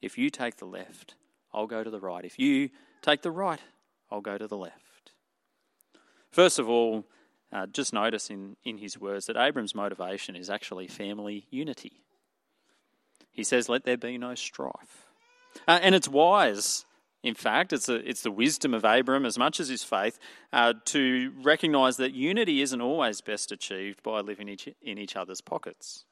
If 0.02 0.18
you 0.18 0.30
take 0.30 0.58
the 0.58 0.66
left, 0.66 1.16
I'll 1.54 1.68
go 1.68 1.84
to 1.84 1.90
the 1.90 2.00
right. 2.00 2.26
If 2.26 2.40
you 2.40 2.70
take 3.02 3.22
the 3.22 3.32
right, 3.32 3.60
I'll 4.12 4.22
go 4.22 4.38
to 4.38 4.48
the 4.48 4.58
left. 4.58 4.93
First 6.34 6.60
of 6.60 6.68
all, 6.68 7.06
uh, 7.54 7.68
just 7.68 7.94
notice 7.94 8.30
in, 8.30 8.58
in 8.66 8.78
his 8.78 9.00
words 9.00 9.28
that 9.28 9.38
Abram's 9.38 9.74
motivation 9.74 10.36
is 10.36 10.50
actually 10.50 10.88
family 10.88 11.46
unity. 11.50 12.04
He 13.32 13.44
says, 13.44 13.70
Let 13.70 13.86
there 13.86 13.98
be 13.98 14.18
no 14.18 14.36
strife. 14.36 15.08
Uh, 15.68 15.80
and 15.82 15.96
it's 15.96 16.10
wise 16.10 16.86
in 17.24 17.36
fact, 17.36 17.72
it's, 17.72 17.88
a, 17.88 17.96
it's 18.08 18.22
the 18.22 18.32
wisdom 18.32 18.74
of 18.74 18.84
Abram 18.84 19.26
as 19.26 19.38
much 19.38 19.62
as 19.62 19.70
his 19.70 19.84
faith 19.84 20.20
uh, 20.52 20.74
to 20.86 21.32
recognize 21.42 21.96
that 21.98 22.14
unity 22.14 22.62
isn't 22.62 22.82
always 22.82 23.22
best 23.22 23.52
achieved 23.52 24.04
by 24.04 24.20
living 24.20 24.50
each, 24.50 24.68
in 24.82 24.98
each 24.98 25.16
other's 25.16 25.40
pockets. 25.40 26.04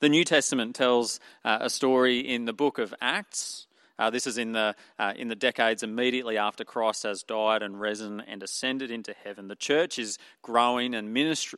The 0.00 0.10
New 0.10 0.24
Testament 0.24 0.76
tells 0.76 1.18
uh, 1.44 1.58
a 1.62 1.70
story 1.70 2.20
in 2.20 2.44
the 2.44 2.52
book 2.52 2.78
of 2.78 2.94
Acts. 3.00 3.66
Uh, 3.98 4.10
this 4.10 4.26
is 4.26 4.38
in 4.38 4.52
the, 4.52 4.76
uh, 4.98 5.12
in 5.16 5.28
the 5.28 5.34
decades 5.34 5.82
immediately 5.82 6.38
after 6.38 6.64
Christ 6.64 7.02
has 7.02 7.22
died 7.22 7.62
and 7.62 7.80
risen 7.80 8.20
and 8.20 8.42
ascended 8.42 8.90
into 8.90 9.14
heaven. 9.24 9.48
The 9.48 9.56
church 9.56 9.98
is 9.98 10.18
growing 10.42 10.94
and 10.94 11.12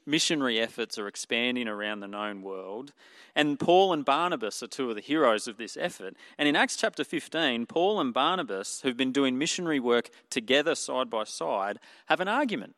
missionary 0.06 0.58
efforts 0.58 0.98
are 0.98 1.06
expanding 1.06 1.68
around 1.68 2.00
the 2.00 2.08
known 2.08 2.42
world. 2.42 2.92
And 3.34 3.60
Paul 3.60 3.92
and 3.92 4.04
Barnabas 4.04 4.62
are 4.62 4.66
two 4.66 4.88
of 4.88 4.96
the 4.96 5.02
heroes 5.02 5.46
of 5.46 5.56
this 5.56 5.76
effort. 5.78 6.14
And 6.38 6.48
in 6.48 6.56
Acts 6.56 6.76
chapter 6.76 7.04
15, 7.04 7.66
Paul 7.66 8.00
and 8.00 8.14
Barnabas, 8.14 8.80
who've 8.82 8.96
been 8.96 9.12
doing 9.12 9.38
missionary 9.38 9.80
work 9.80 10.10
together 10.30 10.74
side 10.74 11.10
by 11.10 11.24
side, 11.24 11.78
have 12.06 12.20
an 12.20 12.28
argument 12.28 12.74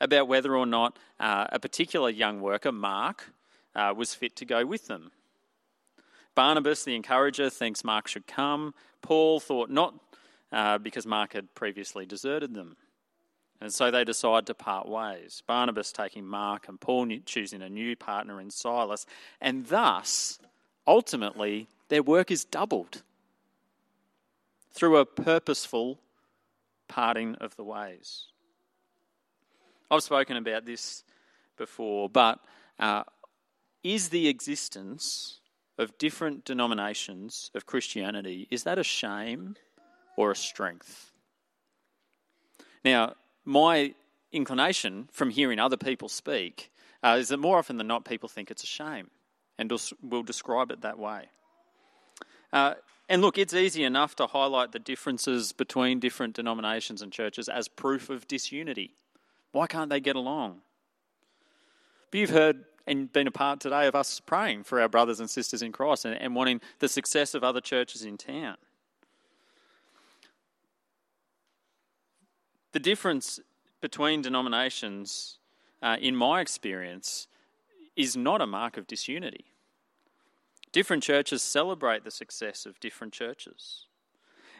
about 0.00 0.28
whether 0.28 0.56
or 0.56 0.66
not 0.66 0.98
uh, 1.20 1.46
a 1.50 1.58
particular 1.58 2.10
young 2.10 2.40
worker, 2.40 2.72
Mark, 2.72 3.32
uh, 3.74 3.94
was 3.96 4.14
fit 4.14 4.36
to 4.36 4.44
go 4.44 4.66
with 4.66 4.88
them. 4.88 5.12
Barnabas, 6.34 6.84
the 6.84 6.94
encourager, 6.94 7.50
thinks 7.50 7.84
Mark 7.84 8.08
should 8.08 8.26
come. 8.26 8.74
Paul 9.02 9.40
thought 9.40 9.70
not 9.70 9.94
uh, 10.50 10.78
because 10.78 11.06
Mark 11.06 11.32
had 11.32 11.54
previously 11.54 12.06
deserted 12.06 12.54
them. 12.54 12.76
And 13.60 13.72
so 13.72 13.90
they 13.90 14.04
decide 14.04 14.46
to 14.46 14.54
part 14.54 14.88
ways. 14.88 15.42
Barnabas 15.46 15.92
taking 15.92 16.26
Mark 16.26 16.68
and 16.68 16.80
Paul 16.80 17.06
choosing 17.24 17.62
a 17.62 17.68
new 17.68 17.94
partner 17.94 18.40
in 18.40 18.50
Silas. 18.50 19.06
And 19.40 19.66
thus, 19.66 20.38
ultimately, 20.86 21.68
their 21.88 22.02
work 22.02 22.30
is 22.30 22.44
doubled 22.44 23.02
through 24.72 24.96
a 24.96 25.06
purposeful 25.06 26.00
parting 26.88 27.36
of 27.36 27.54
the 27.56 27.64
ways. 27.64 28.26
I've 29.90 30.02
spoken 30.02 30.36
about 30.36 30.64
this 30.64 31.04
before, 31.56 32.08
but 32.08 32.40
uh, 32.80 33.04
is 33.84 34.08
the 34.08 34.26
existence 34.26 35.38
of 35.78 35.96
different 35.98 36.44
denominations 36.44 37.50
of 37.54 37.66
Christianity, 37.66 38.46
is 38.50 38.64
that 38.64 38.78
a 38.78 38.84
shame 38.84 39.56
or 40.16 40.30
a 40.30 40.36
strength? 40.36 41.12
Now, 42.84 43.14
my 43.44 43.94
inclination 44.32 45.08
from 45.12 45.30
hearing 45.30 45.58
other 45.58 45.76
people 45.76 46.08
speak 46.08 46.70
uh, 47.02 47.16
is 47.18 47.28
that 47.28 47.38
more 47.38 47.58
often 47.58 47.76
than 47.78 47.86
not, 47.86 48.04
people 48.04 48.28
think 48.28 48.50
it's 48.50 48.62
a 48.62 48.66
shame 48.66 49.10
and 49.58 49.72
will 50.02 50.22
describe 50.22 50.70
it 50.70 50.82
that 50.82 50.98
way. 50.98 51.28
Uh, 52.52 52.74
and 53.08 53.22
look, 53.22 53.38
it's 53.38 53.54
easy 53.54 53.84
enough 53.84 54.16
to 54.16 54.26
highlight 54.26 54.72
the 54.72 54.78
differences 54.78 55.52
between 55.52 56.00
different 56.00 56.34
denominations 56.34 57.02
and 57.02 57.12
churches 57.12 57.48
as 57.48 57.68
proof 57.68 58.10
of 58.10 58.28
disunity. 58.28 58.94
Why 59.52 59.66
can't 59.66 59.90
they 59.90 60.00
get 60.00 60.16
along? 60.16 60.60
But 62.10 62.20
you've 62.20 62.30
heard 62.30 62.64
and 62.86 63.12
been 63.12 63.26
a 63.26 63.32
part 63.32 63.60
today 63.60 63.86
of 63.86 63.94
us 63.94 64.20
praying 64.20 64.64
for 64.64 64.80
our 64.80 64.88
brothers 64.88 65.20
and 65.20 65.30
sisters 65.30 65.62
in 65.62 65.72
Christ 65.72 66.04
and, 66.04 66.14
and 66.20 66.34
wanting 66.34 66.60
the 66.78 66.88
success 66.88 67.34
of 67.34 67.44
other 67.44 67.60
churches 67.60 68.04
in 68.04 68.16
town. 68.16 68.56
The 72.72 72.80
difference 72.80 73.38
between 73.80 74.22
denominations, 74.22 75.38
uh, 75.82 75.96
in 76.00 76.16
my 76.16 76.40
experience, 76.40 77.28
is 77.96 78.16
not 78.16 78.40
a 78.40 78.46
mark 78.46 78.76
of 78.76 78.86
disunity. 78.86 79.44
Different 80.72 81.02
churches 81.02 81.42
celebrate 81.42 82.02
the 82.02 82.10
success 82.10 82.64
of 82.64 82.80
different 82.80 83.12
churches. 83.12 83.86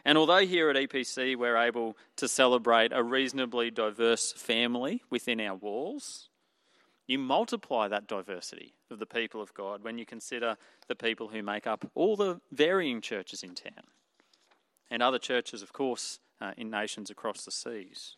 And 0.05 0.17
although 0.17 0.45
here 0.45 0.69
at 0.69 0.75
EPC 0.75 1.35
we're 1.35 1.57
able 1.57 1.97
to 2.17 2.27
celebrate 2.27 2.91
a 2.93 3.01
reasonably 3.01 3.71
diverse 3.71 4.31
family 4.33 5.01
within 5.09 5.39
our 5.39 5.55
walls, 5.55 6.29
you 7.07 7.19
multiply 7.19 7.87
that 7.87 8.07
diversity 8.07 8.73
of 8.89 8.99
the 8.99 9.05
people 9.05 9.41
of 9.41 9.53
God 9.53 9.83
when 9.83 9.97
you 9.97 10.05
consider 10.05 10.57
the 10.87 10.95
people 10.95 11.27
who 11.29 11.43
make 11.43 11.67
up 11.67 11.89
all 11.95 12.15
the 12.15 12.39
varying 12.51 13.01
churches 13.01 13.43
in 13.43 13.55
town 13.55 13.87
and 14.89 15.03
other 15.03 15.19
churches, 15.19 15.61
of 15.61 15.73
course, 15.73 16.19
uh, 16.39 16.51
in 16.57 16.69
nations 16.69 17.09
across 17.09 17.45
the 17.45 17.51
seas. 17.51 18.15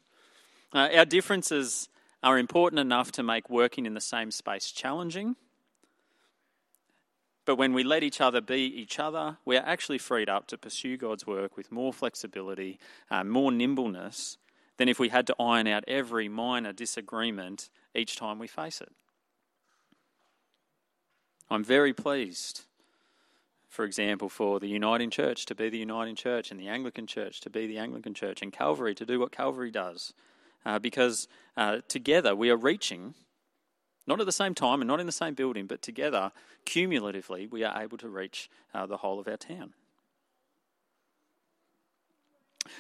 Uh, 0.74 0.90
our 0.96 1.06
differences 1.06 1.90
are 2.22 2.38
important 2.38 2.80
enough 2.80 3.12
to 3.14 3.24
make 3.24 3.50
working 3.50 3.86
in 3.86 3.94
the 3.94 4.02
same 4.02 4.32
space 4.32 4.72
challenging. 4.72 5.36
But 7.46 7.58
when 7.58 7.74
we 7.74 7.84
let 7.84 8.04
each 8.04 8.20
other 8.20 8.42
be 8.42 8.62
each 8.62 9.00
other, 9.00 9.38
we 9.46 9.56
are 9.56 9.66
actually 9.66 10.00
freed 10.00 10.30
up 10.30 10.48
to 10.48 10.58
pursue 10.58 10.98
God's 10.98 11.28
work 11.28 11.56
with 11.56 11.72
more 11.72 11.94
flexibility, 11.94 12.80
uh, 13.12 13.24
more 13.24 13.52
nimbleness, 13.52 14.38
than 14.78 14.90
if 14.90 15.00
we 15.00 15.10
had 15.10 15.28
to 15.28 15.36
iron 15.40 15.68
out 15.68 15.84
every 15.88 16.28
minor 16.28 16.74
disagreement 16.74 17.70
each 17.94 18.16
time 18.16 18.40
we 18.40 18.48
face 18.48 18.82
it. 18.82 18.92
I'm 21.50 21.64
very 21.64 21.94
pleased, 21.94 22.62
for 23.70 23.86
example, 23.86 24.30
for 24.30 24.60
the 24.60 24.68
Uniting 24.68 25.12
Church 25.12 25.46
to 25.46 25.56
be 25.56 25.70
the 25.70 25.78
Uniting 25.78 26.16
Church 26.16 26.52
and 26.52 26.60
the 26.60 26.68
Anglican 26.68 27.08
Church 27.08 27.40
to 27.42 27.50
be 27.50 27.68
the 27.68 27.78
Anglican 27.78 28.14
Church 28.14 28.42
and 28.42 28.52
Calvary 28.52 28.96
to 28.96 29.06
do 29.06 29.20
what 29.20 29.32
Calvary 29.32 29.72
does. 29.72 30.14
Uh, 30.66 30.80
because 30.80 31.28
uh, 31.56 31.78
together 31.88 32.36
we 32.36 32.50
are 32.50 32.58
reaching, 32.58 33.14
not 34.08 34.20
at 34.20 34.26
the 34.26 34.32
same 34.32 34.56
time 34.56 34.82
and 34.82 34.88
not 34.88 35.00
in 35.00 35.06
the 35.06 35.12
same 35.12 35.36
building, 35.36 35.68
but 35.68 35.84
together, 35.84 36.32
cumulatively, 36.66 37.46
we 37.46 37.64
are 37.64 37.80
able 37.80 37.98
to 38.00 38.10
reach 38.10 38.50
uh, 38.74 38.88
the 38.88 38.98
whole 38.98 39.20
of 39.20 39.28
our 39.28 39.38
town. 39.38 39.74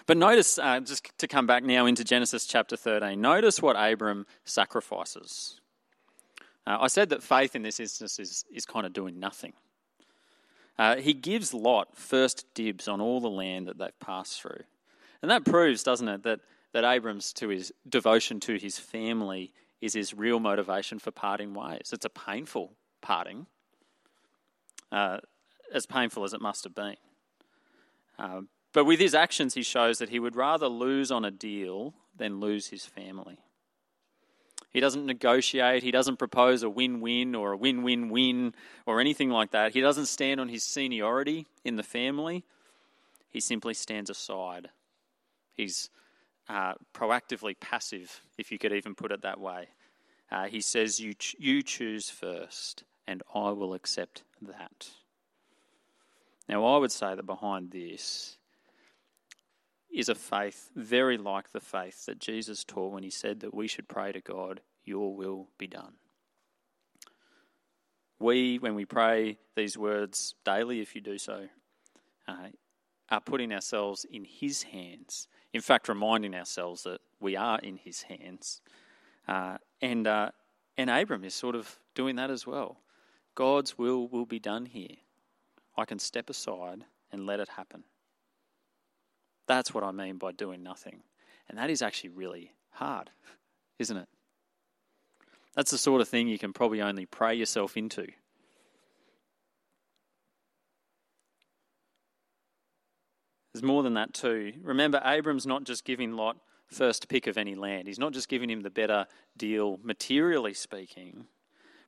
But 0.05 0.17
notice, 0.17 0.57
uh, 0.57 0.79
just 0.79 1.17
to 1.17 1.27
come 1.27 1.47
back 1.47 1.63
now 1.63 1.85
into 1.85 2.03
Genesis 2.03 2.45
chapter 2.45 2.75
13, 2.75 3.19
notice 3.19 3.61
what 3.61 3.75
Abram 3.75 4.25
sacrifices. 4.43 5.59
Uh, 6.67 6.77
I 6.81 6.87
said 6.87 7.09
that 7.09 7.23
faith 7.23 7.55
in 7.55 7.61
this 7.61 7.79
instance 7.79 8.19
is, 8.19 8.45
is 8.51 8.65
kind 8.65 8.85
of 8.85 8.93
doing 8.93 9.19
nothing. 9.19 9.53
Uh, 10.77 10.97
he 10.97 11.13
gives 11.13 11.53
Lot 11.53 11.95
first 11.95 12.45
dibs 12.53 12.87
on 12.87 12.99
all 12.99 13.21
the 13.21 13.29
land 13.29 13.67
that 13.67 13.77
they've 13.77 13.99
passed 13.99 14.41
through. 14.41 14.63
And 15.21 15.31
that 15.31 15.45
proves, 15.45 15.83
doesn't 15.83 16.07
it, 16.07 16.23
that, 16.23 16.41
that 16.73 16.83
Abram's 16.83 17.31
to 17.33 17.49
his 17.49 17.71
devotion 17.87 18.39
to 18.41 18.57
his 18.57 18.77
family 18.77 19.53
is 19.81 19.93
his 19.93 20.13
real 20.13 20.39
motivation 20.39 20.99
for 20.99 21.11
parting 21.11 21.53
ways. 21.53 21.91
It's 21.93 22.05
a 22.05 22.09
painful 22.09 22.73
parting, 23.01 23.45
uh, 24.91 25.19
as 25.73 25.85
painful 25.85 26.23
as 26.23 26.33
it 26.33 26.41
must 26.41 26.63
have 26.63 26.75
been. 26.75 26.95
Uh, 28.17 28.41
but 28.75 28.83
with 28.83 28.99
his 28.99 29.15
actions, 29.15 29.53
he 29.53 29.63
shows 29.63 29.99
that 29.99 30.09
he 30.09 30.19
would 30.19 30.35
rather 30.35 30.67
lose 30.67 31.09
on 31.09 31.23
a 31.23 31.31
deal 31.31 31.93
than 32.17 32.41
lose 32.41 32.67
his 32.67 32.85
family. 32.85 33.37
He 34.69 34.81
doesn't 34.81 35.05
negotiate, 35.05 35.81
he 35.81 35.91
doesn't 35.91 36.19
propose 36.19 36.61
a 36.61 36.69
win 36.69 36.99
win 36.99 37.35
or 37.35 37.53
a 37.53 37.57
win 37.57 37.83
win 37.83 38.09
win 38.09 38.53
or 38.85 38.99
anything 38.99 39.29
like 39.29 39.51
that. 39.51 39.73
He 39.73 39.79
doesn't 39.79 40.07
stand 40.07 40.41
on 40.41 40.49
his 40.49 40.65
seniority 40.65 41.47
in 41.63 41.77
the 41.77 41.83
family, 41.83 42.43
he 43.29 43.39
simply 43.39 43.73
stands 43.73 44.09
aside. 44.09 44.67
He's 45.53 45.89
uh, 46.49 46.73
proactively 46.93 47.57
passive, 47.57 48.19
if 48.37 48.51
you 48.51 48.57
could 48.57 48.73
even 48.73 48.93
put 48.93 49.13
it 49.13 49.21
that 49.21 49.39
way. 49.39 49.69
Uh, 50.29 50.47
he 50.47 50.59
says, 50.59 50.99
you, 50.99 51.13
ch- 51.13 51.37
you 51.39 51.63
choose 51.63 52.09
first, 52.09 52.83
and 53.07 53.23
I 53.33 53.51
will 53.51 53.73
accept 53.73 54.23
that. 54.41 54.89
Now, 56.49 56.65
I 56.65 56.77
would 56.77 56.91
say 56.91 57.15
that 57.15 57.25
behind 57.25 57.71
this 57.71 58.35
is 59.95 60.09
a 60.09 60.15
faith 60.15 60.69
very 60.75 61.17
like 61.17 61.51
the 61.51 61.59
faith 61.61 62.05
that 62.05 62.19
Jesus 62.19 62.65
taught 62.65 62.91
when 62.91 63.03
he 63.03 63.09
said 63.09 63.39
that 63.39 63.53
we 63.53 63.67
should 63.67 63.87
pray 63.87 64.11
to 64.11 64.19
God, 64.19 64.59
Your 64.83 65.15
will 65.15 65.47
be 65.57 65.67
done. 65.67 65.93
We, 68.19 68.57
when 68.59 68.75
we 68.75 68.85
pray 68.85 69.37
these 69.55 69.77
words 69.77 70.35
daily, 70.43 70.81
if 70.81 70.95
you 70.95 71.01
do 71.01 71.17
so, 71.17 71.47
uh, 72.27 72.47
are 73.09 73.21
putting 73.21 73.53
ourselves 73.53 74.05
in 74.09 74.25
His 74.25 74.63
hands. 74.63 75.27
In 75.53 75.61
fact, 75.61 75.87
reminding 75.87 76.35
ourselves 76.35 76.83
that 76.83 76.99
we 77.19 77.35
are 77.35 77.59
in 77.59 77.77
His 77.77 78.03
hands. 78.03 78.61
Uh, 79.27 79.57
and, 79.81 80.07
uh, 80.07 80.31
and 80.77 80.89
Abram 80.89 81.23
is 81.23 81.33
sort 81.33 81.55
of 81.55 81.79
doing 81.93 82.15
that 82.17 82.31
as 82.31 82.45
well. 82.45 82.79
God's 83.33 83.77
will 83.77 84.07
will 84.07 84.25
be 84.25 84.39
done 84.39 84.65
here. 84.65 84.97
I 85.77 85.85
can 85.85 85.99
step 85.99 86.29
aside 86.29 86.85
and 87.11 87.25
let 87.25 87.39
it 87.39 87.49
happen. 87.49 87.83
That's 89.47 89.73
what 89.73 89.83
I 89.83 89.91
mean 89.91 90.17
by 90.17 90.31
doing 90.31 90.63
nothing. 90.63 91.03
And 91.49 91.57
that 91.57 91.69
is 91.69 91.81
actually 91.81 92.09
really 92.09 92.53
hard, 92.71 93.11
isn't 93.79 93.97
it? 93.97 94.07
That's 95.55 95.71
the 95.71 95.77
sort 95.77 96.01
of 96.01 96.09
thing 96.09 96.27
you 96.27 96.39
can 96.39 96.53
probably 96.53 96.81
only 96.81 97.05
pray 97.05 97.35
yourself 97.35 97.77
into. 97.77 98.07
There's 103.53 103.63
more 103.63 103.83
than 103.83 103.93
that, 103.93 104.13
too. 104.13 104.51
Remember, 104.61 105.01
Abram's 105.05 105.47
not 105.47 105.63
just 105.63 105.85
giving 105.85 106.11
Lot 106.11 106.35
first 106.67 107.07
pick 107.07 107.25
of 107.25 107.37
any 107.37 107.55
land, 107.55 107.87
he's 107.87 107.99
not 107.99 108.11
just 108.11 108.27
giving 108.27 108.49
him 108.49 108.61
the 108.61 108.69
better 108.69 109.05
deal, 109.37 109.79
materially 109.81 110.53
speaking, 110.53 111.27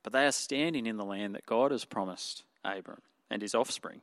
but 0.01 0.13
they 0.13 0.25
are 0.25 0.31
standing 0.31 0.85
in 0.85 0.95
the 0.95 1.03
land 1.03 1.35
that 1.35 1.45
God 1.45 1.71
has 1.71 1.83
promised 1.83 2.43
Abram 2.63 3.01
and 3.29 3.41
his 3.41 3.53
offspring. 3.53 4.01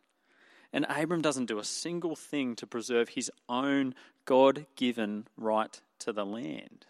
And 0.74 0.84
Abram 0.88 1.22
doesn't 1.22 1.46
do 1.46 1.60
a 1.60 1.64
single 1.64 2.16
thing 2.16 2.56
to 2.56 2.66
preserve 2.66 3.10
his 3.10 3.30
own 3.48 3.94
God 4.24 4.66
given 4.74 5.28
right 5.36 5.80
to 6.00 6.12
the 6.12 6.26
land. 6.26 6.86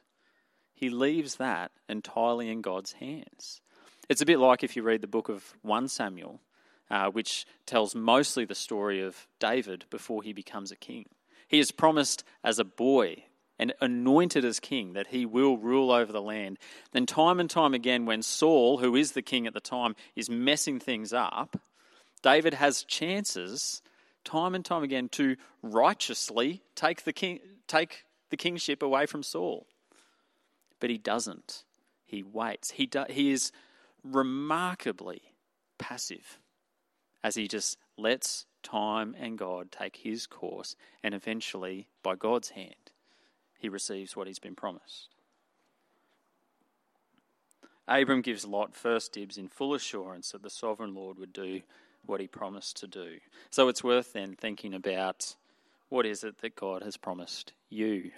He 0.73 0.89
leaves 0.89 1.37
that 1.37 1.71
entirely 1.87 2.49
in 2.49 2.63
God's 2.63 2.93
hands. 2.93 3.61
It's 4.09 4.23
a 4.23 4.27
bit 4.27 4.39
like 4.39 4.65
if 4.65 4.75
you 4.75 4.83
read 4.83 5.03
the 5.03 5.07
book 5.07 5.29
of 5.29 5.53
1 5.61 5.89
Samuel, 5.89 6.41
uh, 6.91 7.11
which 7.11 7.45
tells 7.67 7.95
mostly 7.95 8.47
the 8.47 8.55
story 8.55 9.03
of 9.03 9.27
David 9.39 9.85
before 9.91 10.23
he 10.23 10.33
becomes 10.33 10.73
a 10.73 10.77
king. 10.77 11.05
He 11.47 11.59
is 11.59 11.71
promised 11.71 12.25
as 12.43 12.59
a 12.59 12.65
boy 12.65 13.25
and 13.59 13.75
anointed 13.83 14.47
as 14.47 14.61
king 14.61 14.95
that 14.95 15.09
he 15.09 15.27
will 15.27 15.59
rule 15.59 15.93
over 15.93 16.11
the 16.11 16.23
land. 16.23 16.59
Then, 16.93 17.05
time 17.05 17.39
and 17.39 17.51
time 17.51 17.75
again, 17.75 18.07
when 18.07 18.23
Saul, 18.23 18.79
who 18.79 18.97
is 18.97 19.13
the 19.13 19.23
king 19.23 19.47
at 19.47 19.53
the 19.53 19.61
time, 19.61 19.95
is 20.17 20.31
messing 20.31 20.81
things 20.81 21.13
up, 21.13 21.61
David 22.25 22.55
has 22.55 22.85
chances, 22.85 23.83
time 24.25 24.55
and 24.55 24.65
time 24.65 24.83
again, 24.83 25.11
to 25.11 25.37
righteously 25.63 26.63
take 26.75 27.05
the, 27.05 27.13
king, 27.13 27.39
take 27.67 28.07
the 28.31 28.37
kingship 28.39 28.83
away 28.83 29.05
from 29.05 29.23
Saul. 29.23 29.67
But 30.81 30.89
he 30.89 30.97
doesn't. 30.97 31.65
He 32.07 32.23
waits. 32.23 32.71
He, 32.71 32.87
do, 32.87 33.05
he 33.11 33.31
is 33.31 33.53
remarkably 34.03 35.35
passive 35.77 36.39
as 37.23 37.35
he 37.35 37.47
just 37.47 37.77
lets 37.99 38.47
time 38.63 39.15
and 39.21 39.37
God 39.37 39.71
take 39.71 39.97
his 39.97 40.27
course, 40.27 40.77
and 41.03 41.15
eventually, 41.15 41.89
by 42.03 42.15
God's 42.15 42.51
hand, 42.51 42.91
he 43.59 43.69
receives 43.69 44.17
what 44.17 44.29
he's 44.29 44.39
been 44.39 44.55
promised. 44.55 45.11
Abram 47.87 48.23
gives 48.23 48.47
Lot 48.47 48.75
first 48.75 49.13
dibs 49.13 49.37
in 49.37 49.49
full 49.49 49.75
assurance 49.75 50.31
that 50.33 50.43
the 50.43 50.49
sovereign 50.49 50.95
Lord 50.95 51.19
would 51.19 51.35
do 51.35 51.61
what 52.07 52.21
he 52.21 52.27
promised 52.27 52.77
to 52.79 52.87
do. 52.87 53.19
So 53.51 53.69
it's 53.69 53.85
worth 53.85 54.13
then 54.13 54.35
thinking 54.35 54.75
about 54.75 55.35
what 55.89 56.07
is 56.07 56.25
it 56.25 56.39
that 56.39 56.57
God 56.57 56.83
has 56.83 56.97
promised 56.97 57.53
you? 57.71 58.11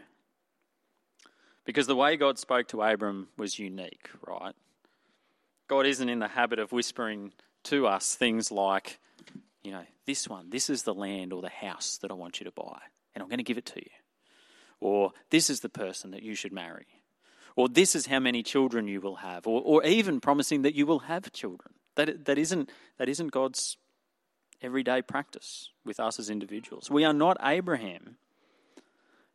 Because 1.64 1.86
the 1.86 1.96
way 1.96 2.16
God 2.16 2.38
spoke 2.38 2.68
to 2.68 2.82
Abram 2.82 3.28
was 3.36 3.58
unique, 3.58 4.08
right? 4.26 4.54
God 5.68 5.84
isn't 5.86 6.08
in 6.08 6.20
the 6.20 6.28
habit 6.28 6.58
of 6.58 6.72
whispering 6.72 7.32
to 7.64 7.86
us 7.86 8.14
things 8.14 8.52
like, 8.52 9.00
you 9.64 9.72
know, 9.72 9.84
this 10.06 10.28
one, 10.28 10.50
this 10.50 10.70
is 10.70 10.84
the 10.84 10.94
land 10.94 11.32
or 11.32 11.42
the 11.42 11.48
house 11.48 11.98
that 11.98 12.10
I 12.12 12.14
want 12.14 12.38
you 12.38 12.44
to 12.44 12.52
buy, 12.52 12.78
and 13.14 13.22
I'm 13.22 13.28
going 13.28 13.38
to 13.38 13.44
give 13.44 13.58
it 13.58 13.66
to 13.66 13.80
you. 13.80 13.90
Or 14.80 15.12
this 15.30 15.50
is 15.50 15.60
the 15.60 15.68
person 15.68 16.12
that 16.12 16.22
you 16.22 16.34
should 16.34 16.52
marry. 16.52 16.86
Or 17.56 17.68
this 17.68 17.94
is 17.96 18.06
how 18.06 18.20
many 18.20 18.42
children 18.42 18.86
you 18.86 19.00
will 19.00 19.16
have. 19.16 19.46
Or, 19.46 19.62
or 19.62 19.84
even 19.84 20.20
promising 20.20 20.62
that 20.62 20.74
you 20.74 20.86
will 20.86 21.00
have 21.00 21.32
children. 21.32 21.72
That, 21.96 22.24
that, 22.26 22.38
isn't, 22.38 22.70
that 22.98 23.08
isn't 23.08 23.32
God's 23.32 23.76
everyday 24.62 25.02
practice 25.02 25.70
with 25.84 26.00
us 26.00 26.18
as 26.18 26.30
individuals. 26.30 26.90
We 26.90 27.04
are 27.04 27.12
not 27.12 27.36
Abraham, 27.42 28.16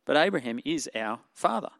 but 0.04 0.16
Abraham 0.16 0.60
is 0.64 0.88
our 0.94 1.20
father. 1.34 1.70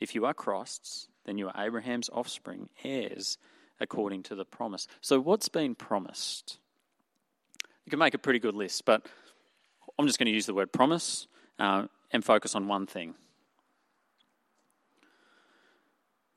If 0.00 0.14
you 0.14 0.24
are 0.24 0.34
Christ's, 0.34 1.08
then 1.24 1.38
you 1.38 1.48
are 1.48 1.64
Abraham's 1.66 2.08
offspring, 2.12 2.68
heirs 2.84 3.38
according 3.80 4.22
to 4.24 4.34
the 4.34 4.44
promise. 4.44 4.88
So, 5.00 5.20
what's 5.20 5.48
been 5.48 5.74
promised? 5.74 6.58
You 7.84 7.90
can 7.90 7.98
make 7.98 8.14
a 8.14 8.18
pretty 8.18 8.38
good 8.38 8.54
list, 8.54 8.84
but 8.84 9.06
I'm 9.98 10.06
just 10.06 10.18
going 10.18 10.26
to 10.26 10.32
use 10.32 10.46
the 10.46 10.54
word 10.54 10.72
promise 10.72 11.26
uh, 11.58 11.86
and 12.12 12.24
focus 12.24 12.54
on 12.54 12.68
one 12.68 12.86
thing. 12.86 13.14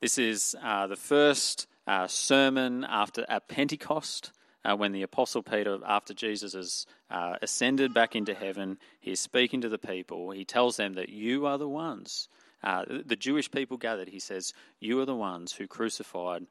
This 0.00 0.18
is 0.18 0.56
uh, 0.62 0.86
the 0.88 0.96
first 0.96 1.66
uh, 1.86 2.06
sermon 2.06 2.84
after 2.84 3.24
at 3.28 3.48
Pentecost. 3.48 4.32
Uh, 4.64 4.76
when 4.76 4.92
the 4.92 5.02
Apostle 5.02 5.42
Peter, 5.42 5.80
after 5.84 6.14
Jesus 6.14 6.52
has 6.52 6.86
uh, 7.10 7.34
ascended 7.42 7.92
back 7.92 8.14
into 8.14 8.32
heaven, 8.32 8.78
he 9.00 9.10
is 9.10 9.18
speaking 9.18 9.60
to 9.62 9.68
the 9.68 9.76
people. 9.76 10.30
He 10.30 10.44
tells 10.44 10.76
them 10.76 10.94
that 10.94 11.08
you 11.08 11.46
are 11.46 11.58
the 11.58 11.66
ones, 11.66 12.28
uh, 12.62 12.84
the 13.04 13.16
Jewish 13.16 13.50
people 13.50 13.76
gathered, 13.76 14.08
he 14.08 14.20
says, 14.20 14.52
You 14.78 15.00
are 15.00 15.04
the 15.06 15.16
ones 15.16 15.52
who 15.52 15.66
crucified 15.66 16.46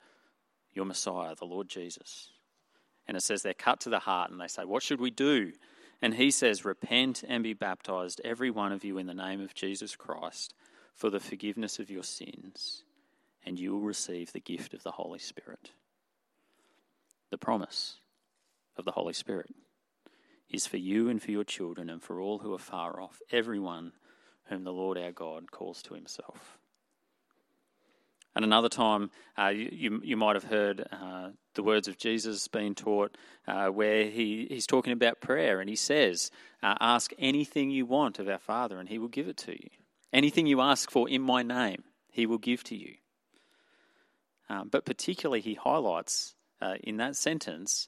your 0.73 0.85
Messiah, 0.85 1.35
the 1.35 1.45
Lord 1.45 1.69
Jesus. 1.69 2.29
And 3.07 3.15
it 3.15 3.21
says 3.21 3.41
they're 3.41 3.53
cut 3.53 3.79
to 3.81 3.89
the 3.89 3.99
heart 3.99 4.31
and 4.31 4.39
they 4.39 4.47
say, 4.47 4.65
What 4.65 4.83
should 4.83 4.99
we 4.99 5.11
do? 5.11 5.53
And 6.01 6.15
he 6.15 6.31
says, 6.31 6.65
Repent 6.65 7.23
and 7.27 7.43
be 7.43 7.53
baptized, 7.53 8.19
every 8.25 8.51
one 8.51 8.71
of 8.71 8.83
you, 8.83 8.97
in 8.97 9.07
the 9.07 9.13
name 9.13 9.41
of 9.41 9.53
Jesus 9.53 9.95
Christ, 9.95 10.53
for 10.93 11.09
the 11.09 11.19
forgiveness 11.19 11.79
of 11.79 11.89
your 11.89 12.03
sins 12.03 12.83
and 13.45 13.59
you 13.59 13.73
will 13.73 13.81
receive 13.81 14.31
the 14.31 14.39
gift 14.39 14.73
of 14.73 14.83
the 14.83 14.91
Holy 14.91 15.19
Spirit. 15.19 15.71
The 17.29 17.37
promise 17.37 17.97
of 18.77 18.85
the 18.85 18.91
Holy 18.91 19.13
Spirit 19.13 19.49
is 20.49 20.67
for 20.67 20.77
you 20.77 21.09
and 21.09 21.21
for 21.21 21.31
your 21.31 21.43
children 21.43 21.89
and 21.89 22.01
for 22.01 22.19
all 22.19 22.39
who 22.39 22.53
are 22.53 22.59
far 22.59 22.99
off, 23.01 23.21
everyone 23.31 23.93
whom 24.45 24.63
the 24.63 24.73
Lord 24.73 24.97
our 24.97 25.11
God 25.11 25.51
calls 25.51 25.81
to 25.83 25.93
himself. 25.93 26.57
And 28.35 28.45
another 28.45 28.69
time, 28.69 29.11
uh, 29.37 29.47
you, 29.47 29.99
you 30.03 30.15
might 30.15 30.35
have 30.35 30.45
heard 30.45 30.87
uh, 30.91 31.29
the 31.53 31.63
words 31.63 31.89
of 31.89 31.97
Jesus 31.97 32.47
being 32.47 32.75
taught 32.75 33.17
uh, 33.45 33.67
where 33.67 34.05
he, 34.05 34.47
he's 34.49 34.65
talking 34.67 34.93
about 34.93 35.19
prayer 35.19 35.59
and 35.59 35.69
he 35.69 35.75
says, 35.75 36.31
uh, 36.63 36.75
Ask 36.79 37.11
anything 37.19 37.71
you 37.71 37.85
want 37.85 38.19
of 38.19 38.29
our 38.29 38.39
Father 38.39 38.79
and 38.79 38.87
he 38.87 38.99
will 38.99 39.09
give 39.09 39.27
it 39.27 39.37
to 39.37 39.51
you. 39.51 39.69
Anything 40.13 40.47
you 40.47 40.61
ask 40.61 40.89
for 40.89 41.09
in 41.09 41.21
my 41.21 41.43
name, 41.43 41.83
he 42.09 42.25
will 42.25 42.37
give 42.37 42.63
to 42.65 42.75
you. 42.75 42.95
Um, 44.51 44.67
but 44.69 44.83
particularly, 44.83 45.39
he 45.39 45.53
highlights 45.53 46.35
uh, 46.61 46.75
in 46.83 46.97
that 46.97 47.15
sentence 47.15 47.87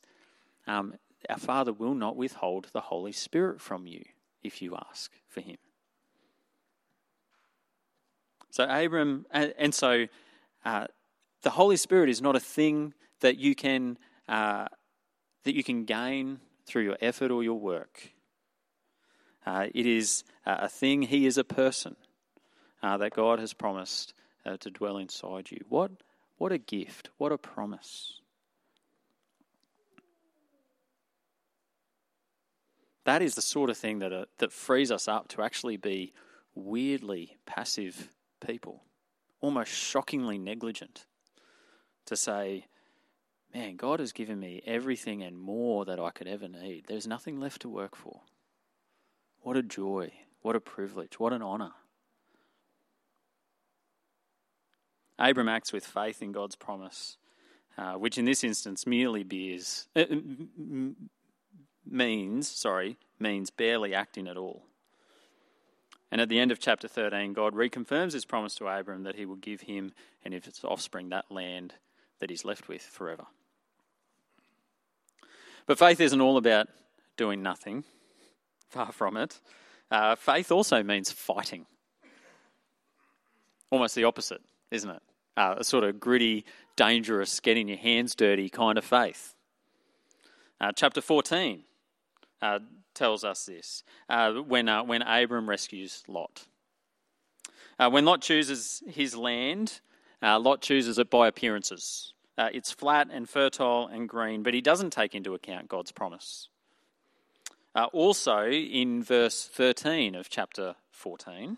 um, 0.65 0.93
our 1.29 1.37
Father 1.37 1.73
will 1.73 1.93
not 1.93 2.15
withhold 2.15 2.69
the 2.71 2.79
Holy 2.79 3.11
Spirit 3.11 3.59
from 3.59 3.85
you 3.85 4.01
if 4.43 4.61
you 4.61 4.77
ask 4.89 5.11
for 5.27 5.41
him. 5.41 5.57
So, 8.49 8.63
Abram, 8.63 9.25
and, 9.29 9.53
and 9.57 9.75
so 9.75 10.07
uh, 10.63 10.87
the 11.41 11.49
Holy 11.49 11.75
Spirit 11.75 12.07
is 12.07 12.21
not 12.21 12.37
a 12.37 12.39
thing 12.39 12.93
that 13.19 13.37
you 13.37 13.55
can 13.55 13.97
uh, 14.29 14.67
that 15.43 15.55
you 15.55 15.65
can 15.65 15.83
gain 15.83 16.39
through 16.65 16.83
your 16.83 16.97
effort 17.01 17.29
or 17.29 17.43
your 17.43 17.59
work. 17.59 18.11
Uh, 19.45 19.67
it 19.73 19.85
is 19.85 20.23
a 20.45 20.69
thing. 20.69 21.01
He 21.01 21.25
is 21.25 21.37
a 21.37 21.43
person 21.43 21.97
uh, 22.81 22.95
that 22.97 23.11
God 23.11 23.39
has 23.39 23.51
promised 23.51 24.13
uh, 24.45 24.55
to 24.61 24.69
dwell 24.69 24.97
inside 24.97 25.51
you. 25.51 25.59
What 25.67 25.91
what 26.43 26.51
a 26.51 26.57
gift. 26.57 27.09
What 27.17 27.31
a 27.31 27.37
promise. 27.37 28.19
That 33.05 33.21
is 33.21 33.35
the 33.35 33.41
sort 33.41 33.69
of 33.69 33.77
thing 33.77 33.99
that, 33.99 34.11
uh, 34.11 34.25
that 34.39 34.51
frees 34.51 34.91
us 34.91 35.07
up 35.07 35.29
to 35.29 35.41
actually 35.41 35.77
be 35.77 36.11
weirdly 36.53 37.37
passive 37.45 38.09
people, 38.45 38.83
almost 39.39 39.71
shockingly 39.71 40.37
negligent. 40.37 41.05
To 42.07 42.17
say, 42.17 42.65
man, 43.53 43.77
God 43.77 44.01
has 44.01 44.11
given 44.11 44.37
me 44.37 44.61
everything 44.65 45.23
and 45.23 45.39
more 45.39 45.85
that 45.85 45.97
I 45.97 46.09
could 46.09 46.27
ever 46.27 46.49
need. 46.49 46.87
There's 46.89 47.07
nothing 47.07 47.39
left 47.39 47.61
to 47.61 47.69
work 47.69 47.95
for. 47.95 48.19
What 49.39 49.55
a 49.55 49.63
joy. 49.63 50.11
What 50.41 50.57
a 50.57 50.59
privilege. 50.59 51.21
What 51.21 51.31
an 51.31 51.41
honour. 51.41 51.71
Abram 55.29 55.49
acts 55.49 55.71
with 55.71 55.85
faith 55.85 56.21
in 56.21 56.31
God's 56.31 56.55
promise, 56.55 57.17
uh, 57.77 57.93
which 57.93 58.17
in 58.17 58.25
this 58.25 58.43
instance 58.43 58.85
merely 58.85 59.23
bears, 59.23 59.87
uh, 59.95 60.05
means, 61.85 62.47
sorry, 62.47 62.97
means 63.19 63.49
barely 63.49 63.93
acting 63.93 64.27
at 64.27 64.37
all. 64.37 64.63
And 66.11 66.21
at 66.21 66.29
the 66.29 66.39
end 66.39 66.51
of 66.51 66.59
chapter 66.59 66.87
13, 66.87 67.33
God 67.33 67.55
reconfirms 67.55 68.13
his 68.13 68.25
promise 68.25 68.55
to 68.55 68.67
Abram 68.67 69.03
that 69.03 69.15
he 69.15 69.25
will 69.25 69.35
give 69.35 69.61
him 69.61 69.93
and 70.23 70.33
his 70.33 70.63
offspring 70.63 71.09
that 71.09 71.31
land 71.31 71.73
that 72.19 72.29
he's 72.29 72.45
left 72.45 72.67
with 72.67 72.83
forever. 72.83 73.25
But 75.65 75.79
faith 75.79 75.99
isn't 75.99 76.21
all 76.21 76.37
about 76.37 76.67
doing 77.17 77.41
nothing, 77.41 77.83
far 78.69 78.91
from 78.91 79.17
it. 79.17 79.39
Uh, 79.89 80.15
faith 80.15 80.51
also 80.51 80.83
means 80.83 81.11
fighting. 81.11 81.65
Almost 83.71 83.95
the 83.95 84.03
opposite 84.03 84.41
isn't 84.73 84.89
it? 84.89 85.01
Uh, 85.35 85.55
a 85.57 85.63
sort 85.63 85.83
of 85.83 85.99
gritty, 85.99 86.45
dangerous, 86.75 87.39
getting 87.39 87.67
your 87.67 87.77
hands 87.77 88.13
dirty 88.13 88.49
kind 88.49 88.77
of 88.77 88.85
faith. 88.85 89.33
Uh, 90.61 90.71
chapter 90.71 91.01
14 91.01 91.63
uh, 92.41 92.59
tells 92.93 93.23
us 93.23 93.47
this 93.47 93.83
uh, 94.09 94.31
when, 94.31 94.69
uh, 94.69 94.83
when 94.83 95.01
Abram 95.01 95.49
rescues 95.49 96.03
Lot. 96.07 96.45
Uh, 97.79 97.89
when 97.89 98.05
Lot 98.05 98.21
chooses 98.21 98.83
his 98.87 99.15
land, 99.15 99.81
Lot 100.21 100.61
chooses 100.61 100.99
it 100.99 101.09
by 101.09 101.27
appearances. 101.27 102.13
it's 102.37 102.71
flat 102.71 103.09
and 103.11 103.27
fertile 103.27 103.87
and 103.87 104.07
green, 104.07 104.43
but 104.43 104.53
he 104.53 104.61
doesn't 104.61 104.91
take 104.91 105.15
into 105.15 105.33
account 105.33 105.67
God's 105.67 105.91
promise. 105.91 106.47
also, 107.75 108.47
in 108.47 109.03
verse 109.03 109.49
13 109.51 110.15
of 110.15 110.29
chapter 110.29 110.75
14, 110.91 111.57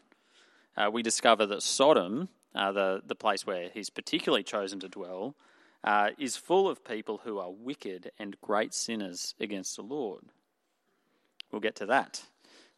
we 0.92 1.04
discover 1.04 1.46
that 1.46 1.62
Sodom 1.62 2.30
uh, 2.56 2.72
the, 2.72 3.02
the 3.06 3.16
place 3.16 3.46
where 3.46 3.70
he's 3.74 3.90
particularly 3.90 4.44
chosen 4.44 4.80
to 4.80 4.90
dwell, 4.90 5.36
uh, 5.84 6.10
is 6.18 6.36
full 6.36 6.68
of 6.68 6.84
people 6.84 7.22
who 7.24 7.38
are 7.38 7.52
wicked 7.52 8.12
and 8.18 8.40
great 8.42 8.74
sinners 8.74 9.36
against 9.40 9.76
the 9.76 9.84
Lord. 9.84 10.24
We'll 11.52 11.62
get 11.62 11.76
to 11.76 11.86
that 11.86 12.24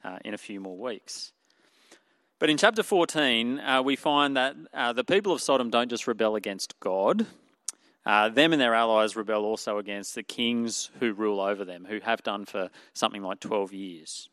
uh, 0.04 0.20
in 0.26 0.34
a 0.34 0.38
few 0.38 0.60
more 0.60 0.78
weeks. 0.78 1.32
But 2.40 2.50
in 2.50 2.58
chapter 2.58 2.84
14, 2.84 3.60
uh, 3.60 3.82
we 3.82 3.96
find 3.96 4.38
that 4.38 4.56
uh, 4.74 4.94
the 4.94 5.04
people 5.04 5.32
of 5.32 5.42
Sodom 5.42 5.70
don't 5.70 5.90
just 5.90 6.06
rebel 6.06 6.36
against 6.36 6.80
God, 6.80 7.26
uh, 8.06 8.30
them 8.30 8.54
and 8.54 8.62
their 8.62 8.76
allies 8.76 9.16
rebel 9.16 9.44
also 9.44 9.80
against 9.80 10.14
the 10.16 10.24
kings 10.24 10.92
who 11.00 11.14
rule 11.14 11.40
over 11.40 11.66
them, 11.66 11.86
who 11.90 12.00
have 12.02 12.22
done 12.24 12.46
for 12.46 12.70
something 12.94 13.24
like 13.24 13.40
12 13.40 13.74
years. 13.74 14.30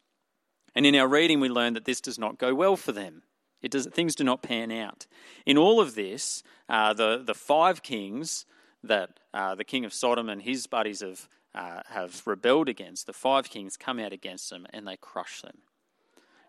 And 0.74 0.84
in 0.84 0.94
our 0.96 1.08
reading, 1.08 1.40
we 1.40 1.48
learn 1.48 1.74
that 1.74 1.84
this 1.84 2.00
does 2.00 2.18
not 2.18 2.38
go 2.38 2.54
well 2.54 2.76
for 2.76 2.92
them. 2.92 3.22
It 3.64 3.70
does, 3.70 3.86
things 3.86 4.14
do 4.14 4.24
not 4.24 4.42
pan 4.42 4.70
out. 4.70 5.06
In 5.46 5.56
all 5.56 5.80
of 5.80 5.94
this, 5.94 6.42
uh, 6.68 6.92
the, 6.92 7.22
the 7.24 7.34
five 7.34 7.82
kings 7.82 8.44
that 8.82 9.18
uh, 9.32 9.54
the 9.54 9.64
king 9.64 9.86
of 9.86 9.94
Sodom 9.94 10.28
and 10.28 10.42
his 10.42 10.66
buddies 10.66 11.00
have, 11.00 11.26
uh, 11.54 11.80
have 11.88 12.26
rebelled 12.26 12.68
against, 12.68 13.06
the 13.06 13.14
five 13.14 13.48
kings 13.48 13.78
come 13.78 13.98
out 13.98 14.12
against 14.12 14.50
them 14.50 14.66
and 14.68 14.86
they 14.86 14.98
crush 14.98 15.40
them. 15.40 15.56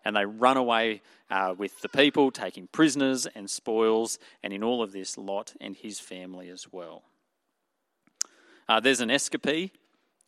And 0.04 0.14
they 0.14 0.26
run 0.26 0.58
away 0.58 1.00
uh, 1.30 1.54
with 1.56 1.80
the 1.80 1.88
people, 1.88 2.30
taking 2.30 2.66
prisoners 2.66 3.26
and 3.34 3.48
spoils, 3.48 4.18
and 4.42 4.52
in 4.52 4.62
all 4.62 4.82
of 4.82 4.92
this, 4.92 5.16
Lot 5.16 5.54
and 5.58 5.74
his 5.74 5.98
family 5.98 6.50
as 6.50 6.70
well. 6.70 7.02
Uh, 8.68 8.78
there's 8.78 9.00
an 9.00 9.08
escapee 9.08 9.70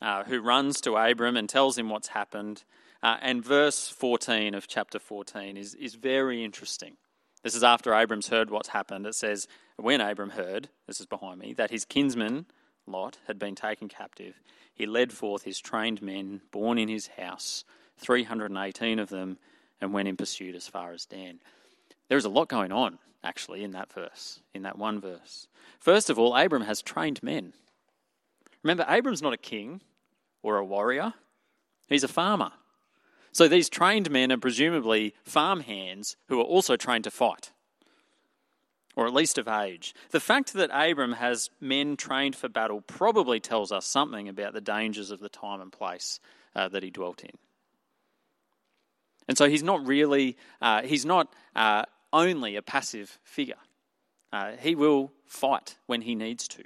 uh, 0.00 0.24
who 0.24 0.40
runs 0.40 0.80
to 0.80 0.96
Abram 0.96 1.36
and 1.36 1.50
tells 1.50 1.76
him 1.76 1.90
what's 1.90 2.08
happened. 2.08 2.64
Uh, 3.02 3.16
and 3.20 3.44
verse 3.44 3.88
14 3.88 4.54
of 4.54 4.66
chapter 4.66 4.98
14 4.98 5.56
is, 5.56 5.74
is 5.74 5.94
very 5.94 6.44
interesting. 6.44 6.96
This 7.42 7.54
is 7.54 7.62
after 7.62 7.94
Abram's 7.94 8.28
heard 8.28 8.50
what's 8.50 8.68
happened. 8.68 9.06
It 9.06 9.14
says, 9.14 9.46
When 9.76 10.00
Abram 10.00 10.30
heard, 10.30 10.68
this 10.86 11.00
is 11.00 11.06
behind 11.06 11.38
me, 11.38 11.52
that 11.54 11.70
his 11.70 11.84
kinsman, 11.84 12.46
Lot, 12.86 13.18
had 13.28 13.38
been 13.38 13.54
taken 13.54 13.88
captive, 13.88 14.40
he 14.74 14.86
led 14.86 15.12
forth 15.12 15.44
his 15.44 15.60
trained 15.60 16.02
men, 16.02 16.40
born 16.50 16.78
in 16.78 16.88
his 16.88 17.08
house, 17.18 17.64
318 17.98 18.98
of 18.98 19.08
them, 19.08 19.38
and 19.80 19.92
went 19.92 20.08
in 20.08 20.16
pursuit 20.16 20.56
as 20.56 20.66
far 20.66 20.92
as 20.92 21.06
Dan. 21.06 21.38
There's 22.08 22.24
a 22.24 22.30
lot 22.30 22.48
going 22.48 22.72
on, 22.72 22.98
actually, 23.22 23.62
in 23.62 23.72
that 23.72 23.92
verse, 23.92 24.40
in 24.52 24.62
that 24.62 24.78
one 24.78 25.00
verse. 25.00 25.46
First 25.78 26.10
of 26.10 26.18
all, 26.18 26.36
Abram 26.36 26.62
has 26.62 26.82
trained 26.82 27.22
men. 27.22 27.52
Remember, 28.64 28.84
Abram's 28.88 29.22
not 29.22 29.32
a 29.32 29.38
king 29.38 29.82
or 30.42 30.56
a 30.56 30.64
warrior, 30.64 31.14
he's 31.88 32.04
a 32.04 32.08
farmer. 32.08 32.52
So 33.32 33.48
these 33.48 33.68
trained 33.68 34.10
men 34.10 34.32
are 34.32 34.38
presumably 34.38 35.14
farm 35.22 35.60
hands 35.60 36.16
who 36.28 36.40
are 36.40 36.44
also 36.44 36.76
trained 36.76 37.04
to 37.04 37.10
fight, 37.10 37.52
or 38.96 39.06
at 39.06 39.14
least 39.14 39.38
of 39.38 39.48
age. 39.48 39.94
The 40.10 40.20
fact 40.20 40.54
that 40.54 40.70
Abram 40.72 41.12
has 41.12 41.50
men 41.60 41.96
trained 41.96 42.36
for 42.36 42.48
battle 42.48 42.80
probably 42.80 43.40
tells 43.40 43.70
us 43.70 43.86
something 43.86 44.28
about 44.28 44.54
the 44.54 44.60
dangers 44.60 45.10
of 45.10 45.20
the 45.20 45.28
time 45.28 45.60
and 45.60 45.72
place 45.72 46.20
uh, 46.56 46.68
that 46.68 46.82
he 46.82 46.90
dwelt 46.90 47.22
in. 47.22 47.36
And 49.28 49.36
so 49.36 49.48
he's 49.48 49.62
not 49.62 49.86
really, 49.86 50.36
uh, 50.60 50.82
he's 50.82 51.04
not 51.04 51.32
uh, 51.54 51.84
only 52.12 52.56
a 52.56 52.62
passive 52.62 53.18
figure. 53.22 53.58
Uh, 54.32 54.52
he 54.58 54.74
will 54.74 55.12
fight 55.26 55.76
when 55.86 56.02
he 56.02 56.14
needs 56.14 56.48
to. 56.48 56.64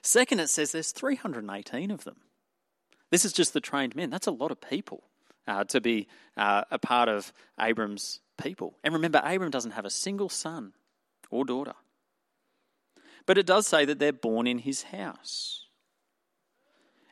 Second, 0.00 0.40
it 0.40 0.48
says 0.48 0.72
there's 0.72 0.92
318 0.92 1.90
of 1.90 2.04
them. 2.04 2.16
This 3.10 3.24
is 3.24 3.32
just 3.32 3.52
the 3.52 3.60
trained 3.60 3.96
men. 3.96 4.10
That's 4.10 4.26
a 4.26 4.32
lot 4.32 4.50
of 4.50 4.60
people 4.60 5.02
uh, 5.46 5.64
to 5.64 5.80
be 5.80 6.06
uh, 6.36 6.64
a 6.70 6.78
part 6.78 7.08
of 7.08 7.32
Abram's 7.60 8.20
people. 8.40 8.76
And 8.84 8.94
remember, 8.94 9.20
Abram 9.24 9.50
doesn't 9.50 9.72
have 9.72 9.84
a 9.84 9.90
single 9.90 10.28
son 10.28 10.72
or 11.30 11.44
daughter. 11.44 11.74
But 13.26 13.38
it 13.38 13.46
does 13.46 13.66
say 13.66 13.84
that 13.84 13.98
they're 13.98 14.12
born 14.12 14.46
in 14.46 14.58
his 14.58 14.84
house. 14.84 15.66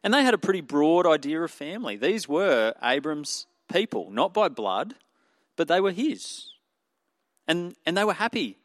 And 0.03 0.15
they 0.15 0.23
had 0.23 0.35
a 0.35 0.39
pretty 0.39 0.61
broad 0.61 1.07
idea 1.07 1.43
of 1.43 1.51
family. 1.51 1.97
These 1.97 2.29
were 2.29 2.75
Abram's 2.83 3.47
people, 3.73 4.11
not 4.11 4.33
by 4.33 4.49
blood, 4.49 4.95
but 5.57 5.69
they 5.69 5.81
were 5.81 5.91
his. 5.91 6.47
And, 7.49 7.75
and 7.85 7.97
they 7.97 8.05
were 8.05 8.15
happy, 8.15 8.59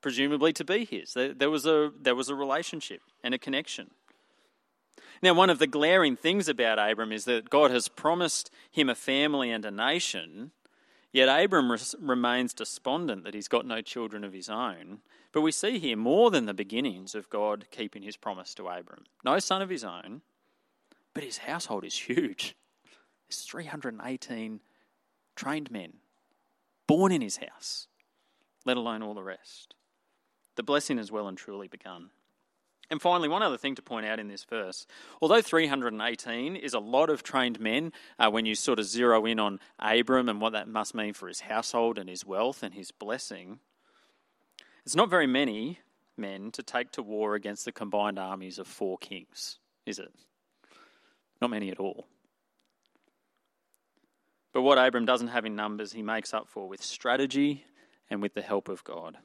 presumably, 0.00 0.52
to 0.52 0.64
be 0.64 0.84
his. 0.84 1.14
There, 1.14 1.34
there, 1.34 1.50
was 1.50 1.66
a, 1.66 1.90
there 2.00 2.14
was 2.14 2.28
a 2.28 2.34
relationship 2.34 3.00
and 3.22 3.34
a 3.34 3.38
connection. 3.38 3.90
Now, 5.24 5.32
one 5.32 5.48
of 5.48 5.58
the 5.58 5.66
glaring 5.66 6.16
things 6.16 6.50
about 6.50 6.78
Abram 6.78 7.10
is 7.10 7.24
that 7.24 7.48
God 7.48 7.70
has 7.70 7.88
promised 7.88 8.50
him 8.70 8.90
a 8.90 8.94
family 8.94 9.50
and 9.50 9.64
a 9.64 9.70
nation, 9.70 10.50
yet 11.14 11.30
Abram 11.30 11.72
res- 11.72 11.94
remains 11.98 12.52
despondent 12.52 13.24
that 13.24 13.32
he's 13.32 13.48
got 13.48 13.64
no 13.64 13.80
children 13.80 14.22
of 14.22 14.34
his 14.34 14.50
own. 14.50 14.98
But 15.32 15.40
we 15.40 15.50
see 15.50 15.78
here 15.78 15.96
more 15.96 16.30
than 16.30 16.44
the 16.44 16.52
beginnings 16.52 17.14
of 17.14 17.30
God 17.30 17.64
keeping 17.70 18.02
his 18.02 18.18
promise 18.18 18.54
to 18.56 18.68
Abram. 18.68 19.04
No 19.24 19.38
son 19.38 19.62
of 19.62 19.70
his 19.70 19.82
own, 19.82 20.20
but 21.14 21.24
his 21.24 21.38
household 21.38 21.86
is 21.86 21.96
huge. 21.96 22.54
There's 23.26 23.40
318 23.44 24.60
trained 25.36 25.70
men 25.70 25.94
born 26.86 27.12
in 27.12 27.22
his 27.22 27.38
house, 27.38 27.88
let 28.66 28.76
alone 28.76 29.02
all 29.02 29.14
the 29.14 29.22
rest. 29.22 29.74
The 30.56 30.62
blessing 30.62 30.98
has 30.98 31.10
well 31.10 31.28
and 31.28 31.38
truly 31.38 31.66
begun. 31.66 32.10
And 32.90 33.00
finally, 33.00 33.28
one 33.28 33.42
other 33.42 33.56
thing 33.56 33.74
to 33.76 33.82
point 33.82 34.06
out 34.06 34.20
in 34.20 34.28
this 34.28 34.44
verse 34.44 34.86
although 35.22 35.40
318 35.40 36.56
is 36.56 36.74
a 36.74 36.78
lot 36.78 37.10
of 37.10 37.22
trained 37.22 37.60
men, 37.60 37.92
uh, 38.18 38.30
when 38.30 38.46
you 38.46 38.54
sort 38.54 38.78
of 38.78 38.84
zero 38.84 39.24
in 39.26 39.38
on 39.38 39.60
Abram 39.78 40.28
and 40.28 40.40
what 40.40 40.52
that 40.52 40.68
must 40.68 40.94
mean 40.94 41.14
for 41.14 41.28
his 41.28 41.40
household 41.40 41.98
and 41.98 42.08
his 42.08 42.26
wealth 42.26 42.62
and 42.62 42.74
his 42.74 42.90
blessing, 42.90 43.60
it's 44.84 44.96
not 44.96 45.10
very 45.10 45.26
many 45.26 45.80
men 46.16 46.50
to 46.52 46.62
take 46.62 46.90
to 46.92 47.02
war 47.02 47.34
against 47.34 47.64
the 47.64 47.72
combined 47.72 48.18
armies 48.18 48.58
of 48.58 48.66
four 48.66 48.98
kings, 48.98 49.58
is 49.86 49.98
it? 49.98 50.12
Not 51.40 51.50
many 51.50 51.70
at 51.70 51.80
all. 51.80 52.06
But 54.52 54.62
what 54.62 54.78
Abram 54.78 55.04
doesn't 55.04 55.28
have 55.28 55.44
in 55.44 55.56
numbers, 55.56 55.92
he 55.92 56.02
makes 56.02 56.32
up 56.32 56.48
for 56.48 56.68
with 56.68 56.82
strategy 56.82 57.64
and 58.08 58.22
with 58.22 58.34
the 58.34 58.42
help 58.42 58.68
of 58.68 58.84
God. 58.84 59.18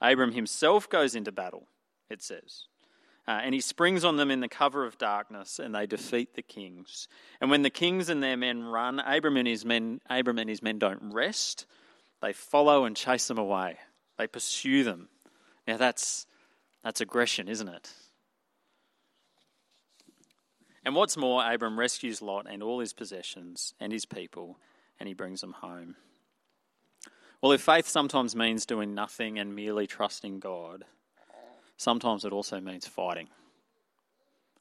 Abram 0.00 0.32
himself 0.32 0.88
goes 0.88 1.14
into 1.14 1.32
battle, 1.32 1.66
it 2.14 2.22
says. 2.22 2.64
Uh, 3.26 3.40
and 3.42 3.54
he 3.54 3.60
springs 3.60 4.04
on 4.04 4.16
them 4.16 4.30
in 4.30 4.40
the 4.40 4.48
cover 4.48 4.84
of 4.84 4.98
darkness, 4.98 5.58
and 5.58 5.74
they 5.74 5.86
defeat 5.86 6.34
the 6.34 6.42
kings. 6.42 7.08
And 7.40 7.50
when 7.50 7.62
the 7.62 7.70
kings 7.70 8.08
and 8.08 8.22
their 8.22 8.36
men 8.36 8.64
run, 8.64 9.00
Abram 9.00 9.36
and 9.36 9.48
his 9.48 9.64
men, 9.64 10.00
Abram 10.08 10.38
and 10.38 10.48
his 10.48 10.62
men 10.62 10.78
don't 10.78 11.12
rest. 11.12 11.66
They 12.20 12.32
follow 12.32 12.84
and 12.84 12.96
chase 12.96 13.28
them 13.28 13.38
away. 13.38 13.78
They 14.18 14.26
pursue 14.26 14.84
them. 14.84 15.08
Now 15.66 15.76
that's 15.78 16.26
that's 16.82 17.00
aggression, 17.00 17.48
isn't 17.48 17.68
it? 17.68 17.90
And 20.84 20.94
what's 20.94 21.16
more, 21.16 21.50
Abram 21.50 21.78
rescues 21.78 22.20
Lot 22.20 22.46
and 22.48 22.62
all 22.62 22.80
his 22.80 22.92
possessions 22.92 23.72
and 23.80 23.90
his 23.90 24.04
people, 24.04 24.58
and 25.00 25.08
he 25.08 25.14
brings 25.14 25.40
them 25.40 25.52
home. 25.52 25.96
Well, 27.40 27.52
if 27.52 27.62
faith 27.62 27.88
sometimes 27.88 28.36
means 28.36 28.66
doing 28.66 28.94
nothing 28.94 29.38
and 29.38 29.54
merely 29.54 29.86
trusting 29.86 30.40
God, 30.40 30.84
sometimes 31.76 32.24
it 32.24 32.32
also 32.32 32.60
means 32.60 32.86
fighting, 32.86 33.28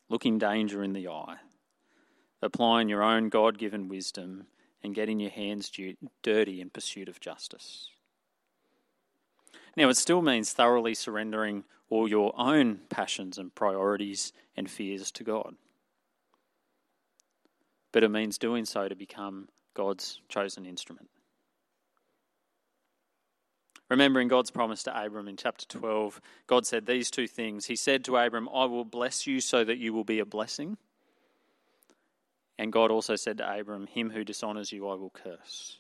looking 0.10 0.38
danger 0.38 0.84
in 0.84 0.93
the 0.93 1.08
eye, 1.08 1.38
applying 2.41 2.89
your 2.89 3.04
own 3.04 3.30
God 3.30 3.58
given 3.58 3.88
wisdom, 3.88 4.47
and 4.84 4.93
getting 4.95 5.19
your 5.19 5.32
hands 5.32 5.71
dirty 6.21 6.60
in 6.60 6.69
pursuit 6.69 7.08
of 7.08 7.21
justice. 7.21 7.89
Now, 9.78 9.89
it 9.89 9.95
still 9.95 10.21
means 10.21 10.52
thoroughly 10.52 10.93
surrendering 10.93 11.63
all 11.89 12.08
your 12.08 12.34
own 12.38 12.82
passions 12.89 13.38
and 13.38 13.56
priorities 13.56 14.34
and 14.58 14.69
fears 14.69 15.10
to 15.12 15.23
God 15.23 15.56
but 17.93 18.04
it 18.04 18.10
means 18.10 18.38
doing 18.38 18.65
so 18.65 18.89
to 18.89 18.95
become 18.95 19.47
God's 19.73 20.19
chosen 20.28 20.65
instrument. 20.65 21.10
Remembering 23.93 24.27
God's 24.27 24.49
promise 24.49 24.82
to 24.84 25.03
Abram 25.03 25.27
in 25.27 25.38
chapter 25.38 25.67
12, 25.67 26.19
God 26.47 26.65
said 26.65 26.88
these 26.88 27.12
two 27.12 27.27
things. 27.27 27.67
He 27.67 27.75
said 27.75 28.03
to 28.06 28.17
Abram, 28.17 28.49
I 28.49 28.65
will 28.65 28.86
bless 28.86 29.27
you 29.27 29.39
so 29.39 29.63
that 29.63 29.77
you 29.77 29.93
will 29.93 30.03
be 30.03 30.17
a 30.17 30.25
blessing. 30.25 30.77
And 32.58 32.73
God 32.73 32.89
also 32.89 33.15
said 33.15 33.38
to 33.38 33.60
Abram, 33.60 33.86
Him 33.86 34.10
who 34.10 34.23
dishonors 34.23 34.71
you, 34.71 34.88
I 34.88 34.95
will 34.95 35.12
curse. 35.12 35.77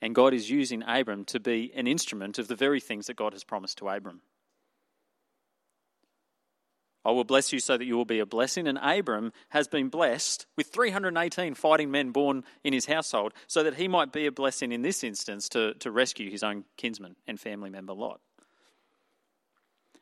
And 0.00 0.12
God 0.12 0.34
is 0.34 0.50
using 0.50 0.82
Abram 0.84 1.24
to 1.26 1.38
be 1.38 1.70
an 1.76 1.86
instrument 1.86 2.40
of 2.40 2.48
the 2.48 2.56
very 2.56 2.80
things 2.80 3.06
that 3.06 3.14
God 3.14 3.32
has 3.32 3.44
promised 3.44 3.78
to 3.78 3.88
Abram. 3.88 4.20
I 7.04 7.10
will 7.10 7.24
bless 7.24 7.52
you 7.52 7.58
so 7.58 7.76
that 7.76 7.84
you 7.84 7.96
will 7.96 8.04
be 8.04 8.20
a 8.20 8.26
blessing. 8.26 8.68
And 8.68 8.78
Abram 8.80 9.32
has 9.48 9.66
been 9.66 9.88
blessed 9.88 10.46
with 10.56 10.68
318 10.68 11.54
fighting 11.54 11.90
men 11.90 12.10
born 12.10 12.44
in 12.62 12.72
his 12.72 12.86
household 12.86 13.32
so 13.46 13.62
that 13.62 13.74
he 13.74 13.88
might 13.88 14.12
be 14.12 14.26
a 14.26 14.32
blessing 14.32 14.72
in 14.72 14.82
this 14.82 15.02
instance 15.02 15.48
to, 15.50 15.74
to 15.74 15.90
rescue 15.90 16.30
his 16.30 16.42
own 16.42 16.64
kinsman 16.76 17.16
and 17.26 17.40
family 17.40 17.70
member 17.70 17.92
Lot. 17.92 18.20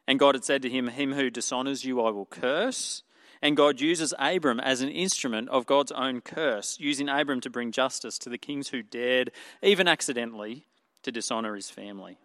And 0.06 0.18
God 0.18 0.34
had 0.34 0.44
said 0.44 0.62
to 0.62 0.68
him, 0.68 0.88
Him 0.88 1.12
who 1.12 1.30
dishonors 1.30 1.84
you 1.84 2.02
I 2.02 2.10
will 2.10 2.26
curse. 2.26 3.02
And 3.42 3.56
God 3.56 3.80
uses 3.80 4.12
Abram 4.18 4.60
as 4.60 4.82
an 4.82 4.90
instrument 4.90 5.48
of 5.48 5.64
God's 5.64 5.92
own 5.92 6.20
curse, 6.20 6.78
using 6.78 7.08
Abram 7.08 7.40
to 7.40 7.48
bring 7.48 7.72
justice 7.72 8.18
to 8.18 8.28
the 8.28 8.36
kings 8.36 8.68
who 8.68 8.82
dared, 8.82 9.30
even 9.62 9.88
accidentally, 9.88 10.66
to 11.04 11.12
dishonor 11.12 11.54
his 11.54 11.70
family. 11.70 12.18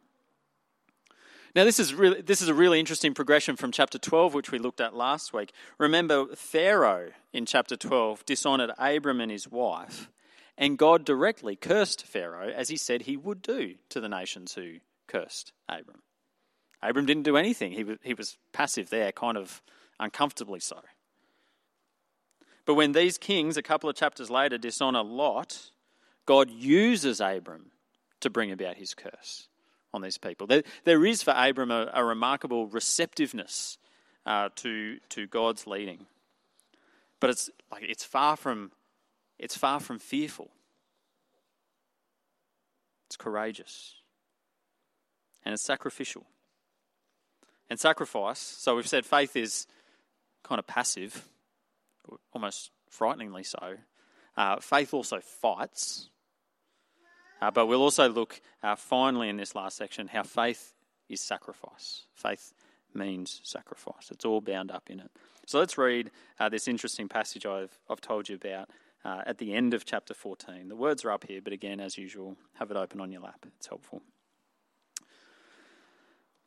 Now, 1.56 1.64
this 1.64 1.80
is, 1.80 1.94
really, 1.94 2.22
this 2.22 2.42
is 2.42 2.50
a 2.50 2.54
really 2.54 2.82
interesting 2.82 3.14
progression 3.14 3.56
from 3.56 3.72
chapter 3.72 3.98
12, 3.98 4.34
which 4.34 4.52
we 4.52 4.60
looked 4.60 4.82
at 4.82 4.94
last 4.94 5.32
week. 5.32 5.54
Remember, 5.78 6.36
Pharaoh 6.36 7.12
in 7.32 7.46
chapter 7.46 7.78
12 7.78 8.26
dishonored 8.26 8.72
Abram 8.78 9.22
and 9.22 9.32
his 9.32 9.50
wife, 9.50 10.10
and 10.58 10.78
God 10.78 11.06
directly 11.06 11.56
cursed 11.56 12.06
Pharaoh 12.06 12.50
as 12.50 12.68
he 12.68 12.76
said 12.76 13.04
he 13.04 13.16
would 13.16 13.42
do 13.42 13.76
to 13.88 14.02
the 14.02 14.10
nations 14.10 14.56
who 14.56 14.80
cursed 15.08 15.54
Abram. 15.70 16.02
Abram 16.82 17.06
didn't 17.06 17.24
do 17.24 17.38
anything, 17.38 17.72
he 17.72 17.86
was, 17.86 18.00
he 18.04 18.14
was 18.14 18.38
passive 18.52 18.90
there, 18.90 19.14
kind 19.14 19.38
of 19.38 19.62
uncomfortably 19.98 20.60
so. 20.60 20.82
But 22.66 22.74
when 22.74 22.92
these 22.92 23.18
kings, 23.18 23.56
a 23.56 23.62
couple 23.62 23.90
of 23.90 23.96
chapters 23.96 24.30
later, 24.30 24.58
dishonor 24.58 25.04
Lot, 25.04 25.72
God 26.26 26.50
uses 26.50 27.22
Abram 27.22 27.72
to 28.20 28.30
bring 28.30 28.52
about 28.52 28.76
his 28.76 28.94
curse 28.94 29.48
on 29.96 30.02
these 30.02 30.18
people. 30.18 30.46
There, 30.46 30.64
there 30.84 31.06
is 31.06 31.24
for 31.24 31.34
Abram 31.36 31.72
a, 31.72 31.90
a 31.94 32.04
remarkable 32.04 32.68
receptiveness 32.68 33.78
uh, 34.26 34.50
to, 34.58 34.98
to 35.10 35.28
God's 35.28 35.66
leading. 35.66 36.06
But 37.20 37.30
it's, 37.32 37.50
like, 37.72 37.84
it's, 37.84 38.04
far 38.04 38.36
from, 38.36 38.72
it's 39.40 39.58
far 39.58 39.80
from 39.80 40.00
fearful. 40.00 40.52
It's 43.08 43.16
courageous. 43.16 43.96
And 45.44 45.54
it's 45.54 45.64
sacrificial. 45.64 46.26
And 47.70 47.80
sacrifice, 47.80 48.40
so 48.40 48.76
we've 48.76 48.88
said 48.88 49.06
faith 49.06 49.36
is 49.36 49.66
kind 50.44 50.60
of 50.60 50.68
passive, 50.68 51.28
almost 52.32 52.72
frighteningly 52.90 53.44
so. 53.44 53.78
Uh, 54.38 54.58
faith 54.60 54.94
also 54.94 55.20
fights. 55.20 56.10
Uh, 57.46 57.52
but 57.52 57.68
we'll 57.68 57.84
also 57.84 58.10
look 58.10 58.42
uh, 58.64 58.76
finally 58.76 59.30
in 59.30 59.38
this 59.38 59.54
last 59.54 59.78
section 59.78 60.08
how 60.08 60.24
faith 60.24 60.74
is 61.10 61.22
sacrifice. 61.22 62.06
Faith 62.16 62.54
means 62.92 63.40
sacrifice. 63.44 64.10
It's 64.10 64.26
all 64.26 64.42
bound 64.42 64.72
up 64.72 64.90
in 64.90 65.00
it. 65.00 65.12
So 65.46 65.60
let's 65.60 65.78
read 65.78 66.10
uh, 66.40 66.50
this 66.50 66.68
interesting 66.68 67.08
passage 67.08 67.46
I've, 67.46 67.78
I've 67.88 68.02
told 68.02 68.30
you 68.30 68.36
about 68.36 68.72
uh, 69.04 69.22
at 69.28 69.38
the 69.38 69.54
end 69.54 69.76
of 69.76 69.86
chapter 69.86 70.16
14. 70.16 70.70
The 70.70 70.76
words 70.76 71.06
are 71.06 71.12
up 71.12 71.28
here, 71.28 71.40
but 71.40 71.54
again, 71.54 71.80
as 71.80 72.00
usual, 72.00 72.36
have 72.56 72.72
it 72.72 72.78
open 72.78 73.00
on 73.00 73.12
your 73.12 73.22
lap. 73.22 73.46
It's 73.58 73.68
helpful. 73.68 74.02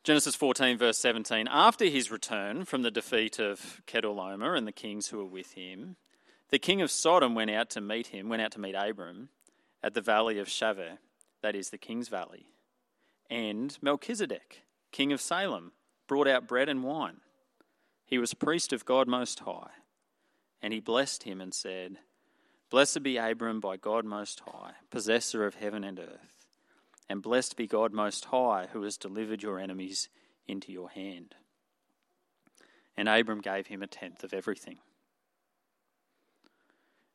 Genesis 0.02 0.34
14, 0.34 0.78
verse 0.78 0.98
17. 0.98 1.46
After 1.48 1.84
his 1.84 2.10
return 2.10 2.64
from 2.64 2.82
the 2.82 2.90
defeat 2.90 3.38
of 3.38 3.82
Chedorlaomer 3.86 4.58
and 4.58 4.66
the 4.66 4.72
kings 4.72 5.06
who 5.08 5.18
were 5.18 5.24
with 5.26 5.52
him, 5.52 5.94
the 6.48 6.58
king 6.58 6.82
of 6.82 6.90
Sodom 6.90 7.36
went 7.36 7.52
out 7.52 7.70
to 7.70 7.80
meet 7.80 8.08
him, 8.08 8.28
went 8.28 8.42
out 8.42 8.50
to 8.52 8.60
meet 8.60 8.74
Abram 8.74 9.28
at 9.82 9.94
the 9.94 10.00
valley 10.00 10.38
of 10.38 10.48
Shaveh, 10.48 10.98
that 11.42 11.54
is 11.54 11.70
the 11.70 11.78
king's 11.78 12.08
valley. 12.08 12.46
And 13.30 13.76
Melchizedek, 13.80 14.62
king 14.90 15.12
of 15.12 15.20
Salem, 15.20 15.72
brought 16.06 16.28
out 16.28 16.48
bread 16.48 16.68
and 16.68 16.82
wine. 16.82 17.20
He 18.04 18.18
was 18.18 18.34
priest 18.34 18.72
of 18.72 18.84
God 18.84 19.06
Most 19.06 19.40
High. 19.40 19.70
And 20.62 20.72
he 20.72 20.80
blessed 20.80 21.24
him 21.24 21.40
and 21.40 21.54
said, 21.54 21.98
Blessed 22.70 23.02
be 23.02 23.16
Abram 23.16 23.60
by 23.60 23.76
God 23.76 24.04
Most 24.04 24.40
High, 24.46 24.72
possessor 24.90 25.46
of 25.46 25.54
heaven 25.54 25.84
and 25.84 25.98
earth. 25.98 26.46
And 27.08 27.22
blessed 27.22 27.56
be 27.56 27.66
God 27.66 27.92
Most 27.92 28.26
High, 28.26 28.68
who 28.72 28.82
has 28.82 28.96
delivered 28.96 29.42
your 29.42 29.58
enemies 29.58 30.08
into 30.46 30.72
your 30.72 30.90
hand. 30.90 31.34
And 32.96 33.08
Abram 33.08 33.40
gave 33.40 33.68
him 33.68 33.82
a 33.82 33.86
tenth 33.86 34.24
of 34.24 34.34
everything. 34.34 34.78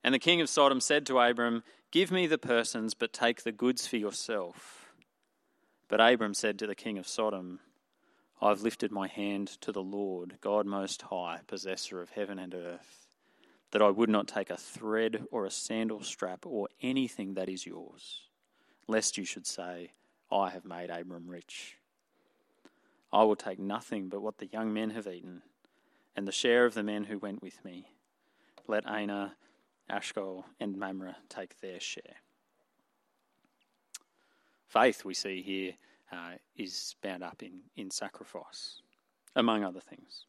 And 0.04 0.14
the 0.14 0.20
king 0.20 0.42
of 0.42 0.50
Sodom 0.50 0.82
said 0.82 1.06
to 1.06 1.20
Abram, 1.20 1.64
Give 1.92 2.12
me 2.12 2.28
the 2.28 2.38
persons, 2.38 2.94
but 2.94 3.14
take 3.14 3.44
the 3.44 3.52
goods 3.52 3.88
for 3.88 3.98
yourself. 3.98 4.94
But 5.88 6.02
Abram 6.02 6.34
said 6.34 6.60
to 6.60 6.68
the 6.68 6.76
king 6.76 6.98
of 6.98 7.08
Sodom, 7.08 7.60
I 8.42 8.50
have 8.50 8.62
lifted 8.62 8.92
my 8.92 9.08
hand 9.08 9.48
to 9.62 9.72
the 9.72 9.84
Lord, 9.84 10.38
God 10.42 10.66
Most 10.66 11.04
High, 11.04 11.40
possessor 11.48 12.02
of 12.02 12.10
heaven 12.10 12.40
and 12.40 12.54
earth, 12.54 13.08
that 13.72 13.82
I 13.82 13.90
would 13.90 14.10
not 14.10 14.28
take 14.28 14.50
a 14.50 14.58
thread 14.58 15.24
or 15.32 15.46
a 15.46 15.52
sandal 15.52 16.04
strap 16.04 16.46
or 16.46 16.68
anything 16.82 17.36
that 17.36 17.48
is 17.48 17.66
yours, 17.66 18.24
lest 18.88 19.18
you 19.18 19.24
should 19.24 19.48
say, 19.48 19.92
I 20.30 20.50
have 20.50 20.66
made 20.66 20.90
Abram 20.90 21.30
rich. 21.30 21.78
I 23.14 23.24
will 23.24 23.38
take 23.38 23.60
nothing 23.60 24.10
but 24.10 24.22
what 24.22 24.40
the 24.40 24.48
young 24.48 24.74
men 24.74 24.90
have 24.90 25.08
eaten, 25.08 25.44
and 26.16 26.28
the 26.28 26.34
share 26.34 26.66
of 26.66 26.74
the 26.74 26.84
men 26.84 27.06
who 27.06 27.20
went 27.20 27.42
with 27.42 27.64
me. 27.64 27.88
Let 28.68 28.86
Aner 28.90 29.34
Eshcol 29.90 30.46
and 30.60 30.78
Mamre 30.78 31.16
take 31.30 31.60
their 31.60 31.80
share. 31.80 32.16
Faith, 34.68 35.06
we 35.06 35.14
see 35.14 35.42
here, 35.42 35.74
uh, 36.12 36.38
is 36.56 36.96
bound 37.02 37.24
up 37.24 37.44
in, 37.44 37.60
in 37.76 37.92
sacrifice, 37.92 38.82
among 39.36 39.64
other 39.64 39.80
things. 39.80 40.26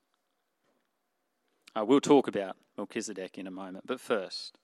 Uh, 1.77 1.85
we'll 1.85 2.01
talk 2.01 2.29
about 2.29 2.57
Melchizedek 2.77 3.38
in 3.38 3.47
a 3.47 3.51
moment, 3.51 3.87
but 3.87 4.01
first, 4.01 4.59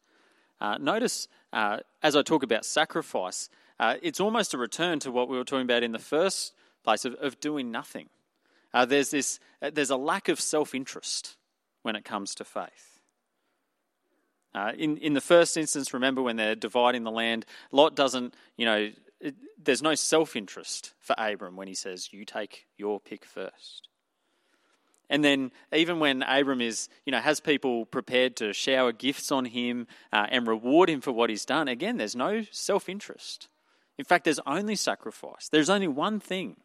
uh, 0.60 0.76
notice 0.78 1.28
uh, 1.52 1.78
as 2.02 2.14
I 2.14 2.22
talk 2.22 2.42
about 2.42 2.64
sacrifice, 2.64 3.48
uh, 3.78 3.96
it's 4.02 4.20
almost 4.20 4.52
a 4.52 4.58
return 4.58 4.98
to 5.00 5.10
what 5.10 5.28
we 5.28 5.36
were 5.36 5.44
talking 5.44 5.64
about 5.64 5.82
in 5.82 5.92
the 5.92 5.98
first 5.98 6.52
place 6.84 7.04
of, 7.04 7.14
of 7.14 7.40
doing 7.40 7.70
nothing. 7.70 8.08
Uh, 8.72 8.84
there's, 8.84 9.10
this, 9.10 9.40
there's 9.60 9.90
a 9.90 9.96
lack 9.96 10.28
of 10.28 10.40
self 10.40 10.74
interest 10.74 11.36
when 11.82 11.96
it 11.96 12.04
comes 12.04 12.34
to 12.36 12.44
faith. 12.44 12.89
Uh, 14.54 14.72
in, 14.76 14.96
in 14.96 15.14
the 15.14 15.20
first 15.20 15.56
instance, 15.56 15.94
remember 15.94 16.22
when 16.22 16.36
they're 16.36 16.56
dividing 16.56 17.04
the 17.04 17.10
land, 17.10 17.46
Lot 17.70 17.94
doesn't, 17.94 18.34
you 18.56 18.66
know, 18.66 18.90
it, 19.20 19.34
there's 19.62 19.82
no 19.82 19.94
self 19.94 20.34
interest 20.34 20.92
for 20.98 21.14
Abram 21.18 21.56
when 21.56 21.68
he 21.68 21.74
says, 21.74 22.12
You 22.12 22.24
take 22.24 22.66
your 22.76 22.98
pick 22.98 23.24
first. 23.24 23.88
And 25.08 25.24
then, 25.24 25.50
even 25.72 25.98
when 25.98 26.22
Abram 26.22 26.60
is, 26.60 26.88
you 27.04 27.10
know, 27.10 27.18
has 27.18 27.40
people 27.40 27.84
prepared 27.84 28.36
to 28.36 28.52
shower 28.52 28.92
gifts 28.92 29.32
on 29.32 29.44
him 29.44 29.88
uh, 30.12 30.26
and 30.30 30.46
reward 30.46 30.88
him 30.88 31.00
for 31.00 31.10
what 31.10 31.30
he's 31.30 31.44
done, 31.44 31.66
again, 31.66 31.96
there's 31.96 32.16
no 32.16 32.44
self 32.50 32.88
interest. 32.88 33.48
In 33.98 34.04
fact, 34.04 34.24
there's 34.24 34.40
only 34.46 34.76
sacrifice. 34.76 35.48
There's 35.48 35.68
only 35.68 35.88
one 35.88 36.20
thing 36.20 36.56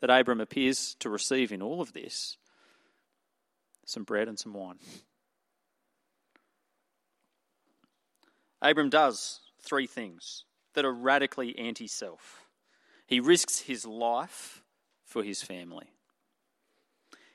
that 0.00 0.10
Abram 0.10 0.40
appears 0.40 0.96
to 1.00 1.08
receive 1.08 1.50
in 1.50 1.62
all 1.62 1.80
of 1.80 1.92
this 1.92 2.36
some 3.86 4.04
bread 4.04 4.28
and 4.28 4.38
some 4.38 4.52
wine. 4.52 4.78
Abram 8.64 8.88
does 8.88 9.40
three 9.60 9.86
things 9.86 10.44
that 10.72 10.86
are 10.86 10.92
radically 10.92 11.56
anti 11.58 11.86
self. 11.86 12.46
He 13.06 13.20
risks 13.20 13.60
his 13.60 13.84
life 13.84 14.62
for 15.04 15.22
his 15.22 15.42
family. 15.42 15.92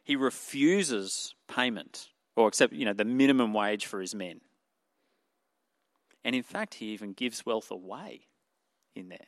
He 0.04 0.16
refuses 0.16 1.36
payment 1.48 2.10
or 2.36 2.48
accept, 2.48 2.74
you 2.74 2.84
know, 2.84 2.94
the 2.94 3.06
minimum 3.06 3.54
wage 3.54 3.86
for 3.86 4.02
his 4.02 4.16
men. 4.16 4.42
And 6.24 6.36
in 6.36 6.42
fact, 6.42 6.76
he 6.76 6.88
even 6.88 7.14
gives 7.14 7.46
wealth 7.46 7.70
away 7.70 8.22
in 8.96 9.10
there. 9.10 9.20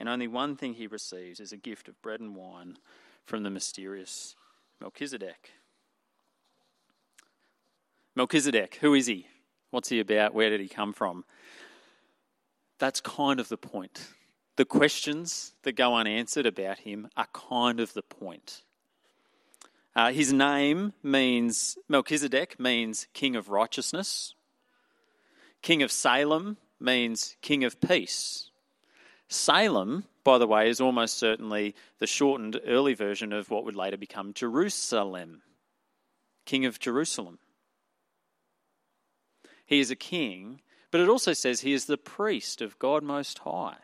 And 0.00 0.08
only 0.08 0.26
one 0.26 0.56
thing 0.56 0.74
he 0.74 0.88
receives 0.88 1.38
is 1.38 1.52
a 1.52 1.56
gift 1.56 1.88
of 1.88 2.02
bread 2.02 2.20
and 2.20 2.34
wine 2.34 2.78
from 3.24 3.44
the 3.44 3.50
mysterious 3.50 4.34
Melchizedek. 4.80 5.52
Melchizedek, 8.16 8.78
who 8.80 8.94
is 8.94 9.06
he? 9.06 9.28
What's 9.70 9.88
he 9.88 10.00
about? 10.00 10.34
Where 10.34 10.50
did 10.50 10.60
he 10.60 10.68
come 10.68 10.92
from? 10.92 11.24
That's 12.78 13.00
kind 13.00 13.40
of 13.40 13.48
the 13.48 13.56
point. 13.56 14.08
The 14.56 14.64
questions 14.64 15.52
that 15.62 15.72
go 15.72 15.94
unanswered 15.94 16.46
about 16.46 16.78
him 16.78 17.08
are 17.16 17.28
kind 17.32 17.80
of 17.80 17.92
the 17.92 18.02
point. 18.02 18.62
Uh, 19.94 20.12
his 20.12 20.32
name 20.32 20.92
means, 21.02 21.76
Melchizedek 21.88 22.58
means 22.58 23.08
king 23.14 23.36
of 23.36 23.48
righteousness. 23.48 24.34
King 25.60 25.82
of 25.82 25.90
Salem 25.90 26.56
means 26.80 27.36
king 27.42 27.64
of 27.64 27.80
peace. 27.80 28.50
Salem, 29.28 30.04
by 30.24 30.38
the 30.38 30.46
way, 30.46 30.70
is 30.70 30.80
almost 30.80 31.18
certainly 31.18 31.74
the 31.98 32.06
shortened 32.06 32.60
early 32.66 32.94
version 32.94 33.32
of 33.32 33.50
what 33.50 33.64
would 33.64 33.76
later 33.76 33.96
become 33.96 34.32
Jerusalem, 34.32 35.42
king 36.46 36.64
of 36.64 36.78
Jerusalem. 36.78 37.38
He 39.68 39.80
is 39.80 39.90
a 39.90 39.96
king, 39.96 40.62
but 40.90 41.02
it 41.02 41.10
also 41.10 41.34
says 41.34 41.60
he 41.60 41.74
is 41.74 41.84
the 41.84 41.98
priest 41.98 42.62
of 42.62 42.78
God 42.78 43.02
Most 43.02 43.40
High. 43.40 43.76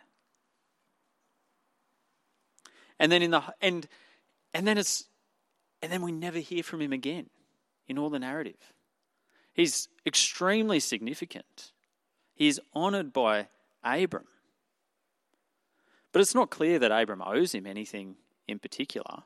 And 2.99 3.13
then 3.13 3.21
in 3.21 3.33
the 3.33 3.43
and 3.61 3.87
and 4.55 4.67
then 4.67 4.79
it's 4.79 5.05
and 5.83 5.93
then 5.93 6.01
we 6.01 6.11
never 6.11 6.39
hear 6.39 6.63
from 6.63 6.81
him 6.81 6.95
again 6.95 7.29
in 7.87 7.99
all 7.99 8.09
the 8.09 8.19
narrative. 8.19 8.73
He's 9.53 9.89
extremely 10.07 10.81
significant. 10.81 11.73
He 12.35 12.49
is 12.49 12.63
honored 12.73 13.13
by 13.13 13.49
Abram. 13.85 14.25
But 16.13 16.23
it's 16.23 16.35
not 16.35 16.49
clear 16.49 16.79
that 16.79 16.93
Abram 16.93 17.21
owes 17.21 17.55
him 17.55 17.67
anything 17.67 18.17
in 18.49 18.59
particular. 18.59 19.25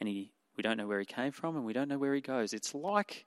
And 0.00 0.08
he, 0.08 0.32
we 0.56 0.62
don't 0.62 0.76
know 0.76 0.88
where 0.88 0.98
he 0.98 1.06
came 1.06 1.30
from 1.30 1.54
and 1.54 1.64
we 1.64 1.72
don't 1.72 1.88
know 1.88 1.98
where 1.98 2.14
he 2.14 2.20
goes. 2.20 2.52
It's 2.52 2.74
like 2.74 3.24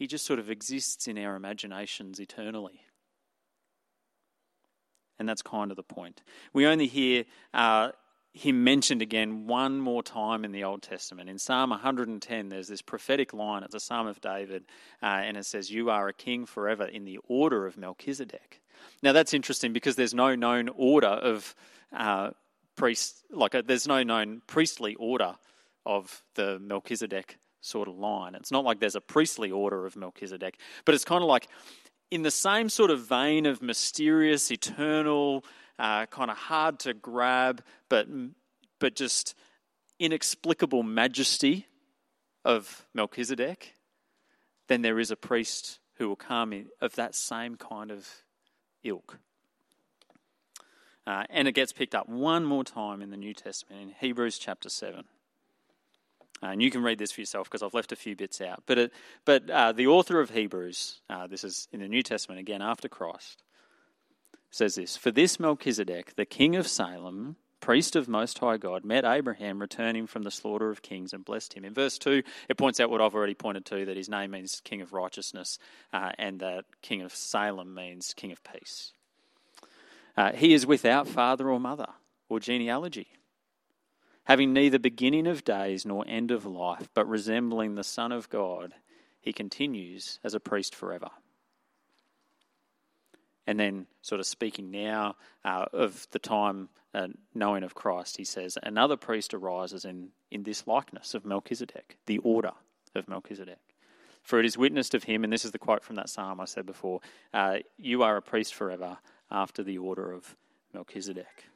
he 0.00 0.06
just 0.06 0.24
sort 0.24 0.38
of 0.38 0.50
exists 0.50 1.06
in 1.06 1.18
our 1.18 1.36
imaginations 1.36 2.18
eternally. 2.20 2.80
And 5.18 5.28
that's 5.28 5.42
kind 5.42 5.70
of 5.70 5.76
the 5.76 5.82
point. 5.82 6.22
We 6.54 6.66
only 6.66 6.86
hear 6.86 7.26
uh, 7.52 7.90
him 8.32 8.64
mentioned 8.64 9.02
again 9.02 9.46
one 9.46 9.78
more 9.78 10.02
time 10.02 10.42
in 10.42 10.52
the 10.52 10.64
Old 10.64 10.80
Testament. 10.80 11.28
In 11.28 11.38
Psalm 11.38 11.68
110, 11.68 12.48
there's 12.48 12.68
this 12.68 12.80
prophetic 12.80 13.34
line. 13.34 13.62
It's 13.62 13.74
a 13.74 13.80
Psalm 13.80 14.06
of 14.06 14.22
David, 14.22 14.64
uh, 15.02 15.20
and 15.22 15.36
it 15.36 15.44
says, 15.44 15.70
You 15.70 15.90
are 15.90 16.08
a 16.08 16.14
king 16.14 16.46
forever 16.46 16.86
in 16.86 17.04
the 17.04 17.18
order 17.28 17.66
of 17.66 17.76
Melchizedek. 17.76 18.62
Now, 19.02 19.12
that's 19.12 19.34
interesting 19.34 19.74
because 19.74 19.96
there's 19.96 20.14
no 20.14 20.34
known 20.34 20.70
order 20.70 21.08
of 21.08 21.54
uh, 21.94 22.30
priests, 22.74 23.22
like 23.30 23.54
a, 23.54 23.60
there's 23.60 23.86
no 23.86 24.02
known 24.02 24.40
priestly 24.46 24.94
order 24.94 25.36
of 25.84 26.22
the 26.36 26.58
Melchizedek 26.58 27.36
sort 27.60 27.88
of 27.88 27.98
line. 27.98 28.34
It's 28.34 28.50
not 28.50 28.64
like 28.64 28.80
there's 28.80 28.96
a 28.96 29.00
priestly 29.00 29.50
order 29.50 29.86
of 29.86 29.96
Melchizedek, 29.96 30.58
but 30.84 30.94
it's 30.94 31.04
kind 31.04 31.22
of 31.22 31.28
like 31.28 31.48
in 32.10 32.22
the 32.22 32.30
same 32.30 32.68
sort 32.68 32.90
of 32.90 33.06
vein 33.06 33.46
of 33.46 33.62
mysterious, 33.62 34.50
eternal, 34.50 35.44
uh, 35.78 36.06
kind 36.06 36.30
of 36.30 36.36
hard 36.36 36.78
to 36.80 36.94
grab, 36.94 37.62
but 37.88 38.06
but 38.78 38.96
just 38.96 39.34
inexplicable 39.98 40.82
majesty 40.82 41.66
of 42.44 42.86
Melchizedek, 42.94 43.74
then 44.68 44.82
there 44.82 44.98
is 44.98 45.10
a 45.10 45.16
priest 45.16 45.78
who 45.94 46.08
will 46.08 46.16
come 46.16 46.52
in 46.52 46.66
of 46.80 46.94
that 46.96 47.14
same 47.14 47.56
kind 47.56 47.90
of 47.90 48.08
ilk. 48.82 49.18
Uh, 51.06 51.24
and 51.28 51.46
it 51.46 51.52
gets 51.52 51.72
picked 51.72 51.94
up 51.94 52.08
one 52.08 52.44
more 52.44 52.64
time 52.64 53.02
in 53.02 53.10
the 53.10 53.16
New 53.16 53.34
Testament 53.34 53.82
in 53.82 53.88
Hebrews 54.00 54.38
chapter 54.38 54.68
7. 54.68 55.04
Uh, 56.42 56.46
and 56.46 56.62
you 56.62 56.70
can 56.70 56.82
read 56.82 56.98
this 56.98 57.12
for 57.12 57.20
yourself 57.20 57.48
because 57.48 57.62
I've 57.62 57.74
left 57.74 57.92
a 57.92 57.96
few 57.96 58.16
bits 58.16 58.40
out. 58.40 58.62
But, 58.66 58.78
it, 58.78 58.92
but 59.24 59.50
uh, 59.50 59.72
the 59.72 59.88
author 59.88 60.20
of 60.20 60.30
Hebrews, 60.30 61.00
uh, 61.10 61.26
this 61.26 61.44
is 61.44 61.68
in 61.72 61.80
the 61.80 61.88
New 61.88 62.02
Testament 62.02 62.40
again 62.40 62.62
after 62.62 62.88
Christ, 62.88 63.42
says 64.50 64.74
this 64.74 64.96
For 64.96 65.10
this 65.10 65.38
Melchizedek, 65.38 66.16
the 66.16 66.24
king 66.24 66.56
of 66.56 66.66
Salem, 66.66 67.36
priest 67.60 67.94
of 67.94 68.08
Most 68.08 68.38
High 68.38 68.56
God, 68.56 68.86
met 68.86 69.04
Abraham 69.04 69.60
returning 69.60 70.06
from 70.06 70.22
the 70.22 70.30
slaughter 70.30 70.70
of 70.70 70.80
kings 70.80 71.12
and 71.12 71.24
blessed 71.24 71.52
him. 71.52 71.64
In 71.64 71.74
verse 71.74 71.98
2, 71.98 72.22
it 72.48 72.56
points 72.56 72.80
out 72.80 72.88
what 72.88 73.02
I've 73.02 73.14
already 73.14 73.34
pointed 73.34 73.66
to 73.66 73.84
that 73.84 73.96
his 73.98 74.08
name 74.08 74.30
means 74.30 74.62
king 74.64 74.80
of 74.80 74.94
righteousness 74.94 75.58
uh, 75.92 76.12
and 76.18 76.40
that 76.40 76.64
king 76.80 77.02
of 77.02 77.14
Salem 77.14 77.74
means 77.74 78.14
king 78.14 78.32
of 78.32 78.42
peace. 78.42 78.92
Uh, 80.16 80.32
he 80.32 80.54
is 80.54 80.66
without 80.66 81.06
father 81.06 81.50
or 81.50 81.60
mother 81.60 81.88
or 82.30 82.40
genealogy 82.40 83.08
having 84.30 84.52
neither 84.52 84.78
beginning 84.78 85.26
of 85.26 85.42
days 85.42 85.84
nor 85.84 86.04
end 86.06 86.30
of 86.30 86.46
life, 86.46 86.88
but 86.94 87.08
resembling 87.08 87.74
the 87.74 87.82
Son 87.82 88.12
of 88.12 88.30
God, 88.30 88.72
he 89.20 89.32
continues 89.32 90.20
as 90.22 90.34
a 90.34 90.38
priest 90.38 90.72
forever. 90.72 91.08
And 93.44 93.58
then, 93.58 93.88
sort 94.02 94.20
of 94.20 94.26
speaking 94.28 94.70
now 94.70 95.16
uh, 95.44 95.64
of 95.72 96.06
the 96.12 96.20
time 96.20 96.68
uh, 96.94 97.08
knowing 97.34 97.64
of 97.64 97.74
Christ, 97.74 98.18
he 98.18 98.24
says, 98.24 98.56
Another 98.62 98.96
priest 98.96 99.34
arises 99.34 99.84
in, 99.84 100.10
in 100.30 100.44
this 100.44 100.64
likeness 100.64 101.12
of 101.14 101.24
Melchizedek, 101.24 101.98
the 102.06 102.18
order 102.18 102.52
of 102.94 103.08
Melchizedek. 103.08 103.58
For 104.22 104.38
it 104.38 104.46
is 104.46 104.56
witnessed 104.56 104.94
of 104.94 105.02
him, 105.02 105.24
and 105.24 105.32
this 105.32 105.44
is 105.44 105.50
the 105.50 105.58
quote 105.58 105.82
from 105.82 105.96
that 105.96 106.08
psalm 106.08 106.40
I 106.40 106.44
said 106.44 106.66
before 106.66 107.00
uh, 107.34 107.56
You 107.78 108.04
are 108.04 108.16
a 108.16 108.22
priest 108.22 108.54
forever 108.54 108.98
after 109.28 109.64
the 109.64 109.78
order 109.78 110.12
of 110.12 110.36
Melchizedek. 110.72 111.49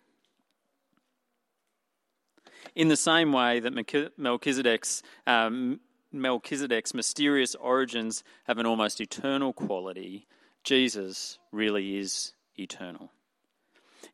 In 2.75 2.89
the 2.89 2.97
same 2.97 3.33
way 3.33 3.61
that 3.61 3.73
Melchizedek's, 4.17 5.03
um, 5.27 5.81
Melchizedek's 6.13 6.95
mysterious 6.95 7.55
origins 7.55 8.25
have 8.45 8.59
an 8.59 8.67
almost 8.67 9.01
eternal 9.01 9.53
quality, 9.53 10.27
Jesus 10.63 11.39
really 11.53 11.99
is 11.99 12.33
eternal. 12.59 13.11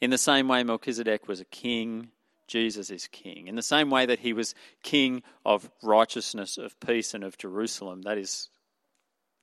In 0.01 0.11
the 0.11 0.19
same 0.19 0.49
way 0.49 0.63
Melchizedek 0.63 1.29
was 1.29 1.41
a 1.41 1.45
king, 1.45 2.11
Jesus 2.47 2.91
is 2.91 3.07
king. 3.09 3.47
In 3.47 3.55
the 3.55 3.63
same 3.63 3.91
way 3.91 4.07
that 4.07 4.19
he 4.19 4.33
was 4.33 4.55
king 4.83 5.23
of 5.45 5.71
righteousness, 5.83 6.59
of 6.59 6.79
peace, 6.81 7.15
and 7.15 7.23
of 7.23 7.39
Jerusalem, 7.39 8.03
that 8.03 8.19
is, 8.19 8.49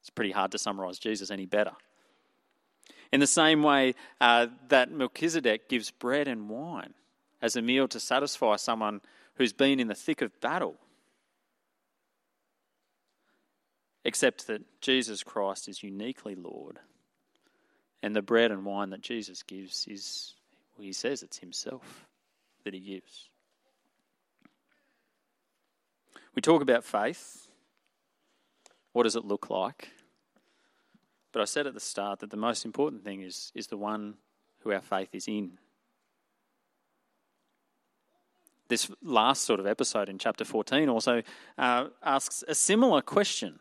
it's 0.02 0.10
pretty 0.10 0.32
hard 0.32 0.52
to 0.52 0.58
summarize 0.58 1.00
Jesus 1.00 1.32
any 1.32 1.46
better. 1.46 1.72
In 3.12 3.20
the 3.22 3.28
same 3.28 3.64
way 3.64 3.96
uh, 4.20 4.48
that 4.68 4.92
Melchizedek 4.92 5.70
gives 5.70 5.92
bread 5.92 6.28
and 6.28 6.50
wine 6.50 6.94
as 7.42 7.56
a 7.56 7.62
meal 7.62 7.88
to 7.88 8.00
satisfy 8.00 8.56
someone 8.56 9.02
who's 9.36 9.54
been 9.54 9.80
in 9.80 9.88
the 9.88 9.96
thick 9.96 10.22
of 10.22 10.40
battle. 10.42 10.76
Except 14.04 14.48
that 14.48 14.62
Jesus 14.82 15.24
Christ 15.24 15.68
is 15.68 15.84
uniquely 15.84 16.36
Lord. 16.36 16.80
And 18.02 18.16
the 18.16 18.22
bread 18.22 18.52
and 18.52 18.66
wine 18.66 18.92
that 18.92 19.02
Jesus 19.02 19.44
gives 19.44 19.86
is, 19.88 20.34
well, 20.78 20.86
he 20.86 20.94
says 20.94 21.24
it's 21.24 21.40
himself 21.40 22.08
that 22.64 22.74
he 22.74 22.80
gives. 22.80 23.30
We 26.36 26.42
talk 26.42 26.62
about 26.62 26.84
faith. 26.84 27.48
What 28.94 29.04
does 29.04 29.16
it 29.16 29.26
look 29.26 29.50
like? 29.50 29.90
But 31.32 31.42
I 31.42 31.46
said 31.46 31.68
at 31.68 31.74
the 31.74 31.80
start 31.80 32.20
that 32.20 32.30
the 32.30 32.38
most 32.38 32.66
important 32.66 33.04
thing 33.04 33.22
is, 33.22 33.52
is 33.54 33.68
the 33.68 33.78
one 33.78 34.16
who 34.60 34.72
our 34.72 34.82
faith 34.82 35.10
is 35.14 35.28
in 35.28 35.58
this 38.70 38.90
last 39.02 39.44
sort 39.44 39.60
of 39.60 39.68
episode 39.68 40.10
in 40.10 40.18
chapter 40.18 40.46
14 40.46 40.90
also 40.90 41.22
uh, 41.58 41.88
asks 42.04 42.44
a 42.48 42.56
similar 42.56 43.02
question 43.02 43.60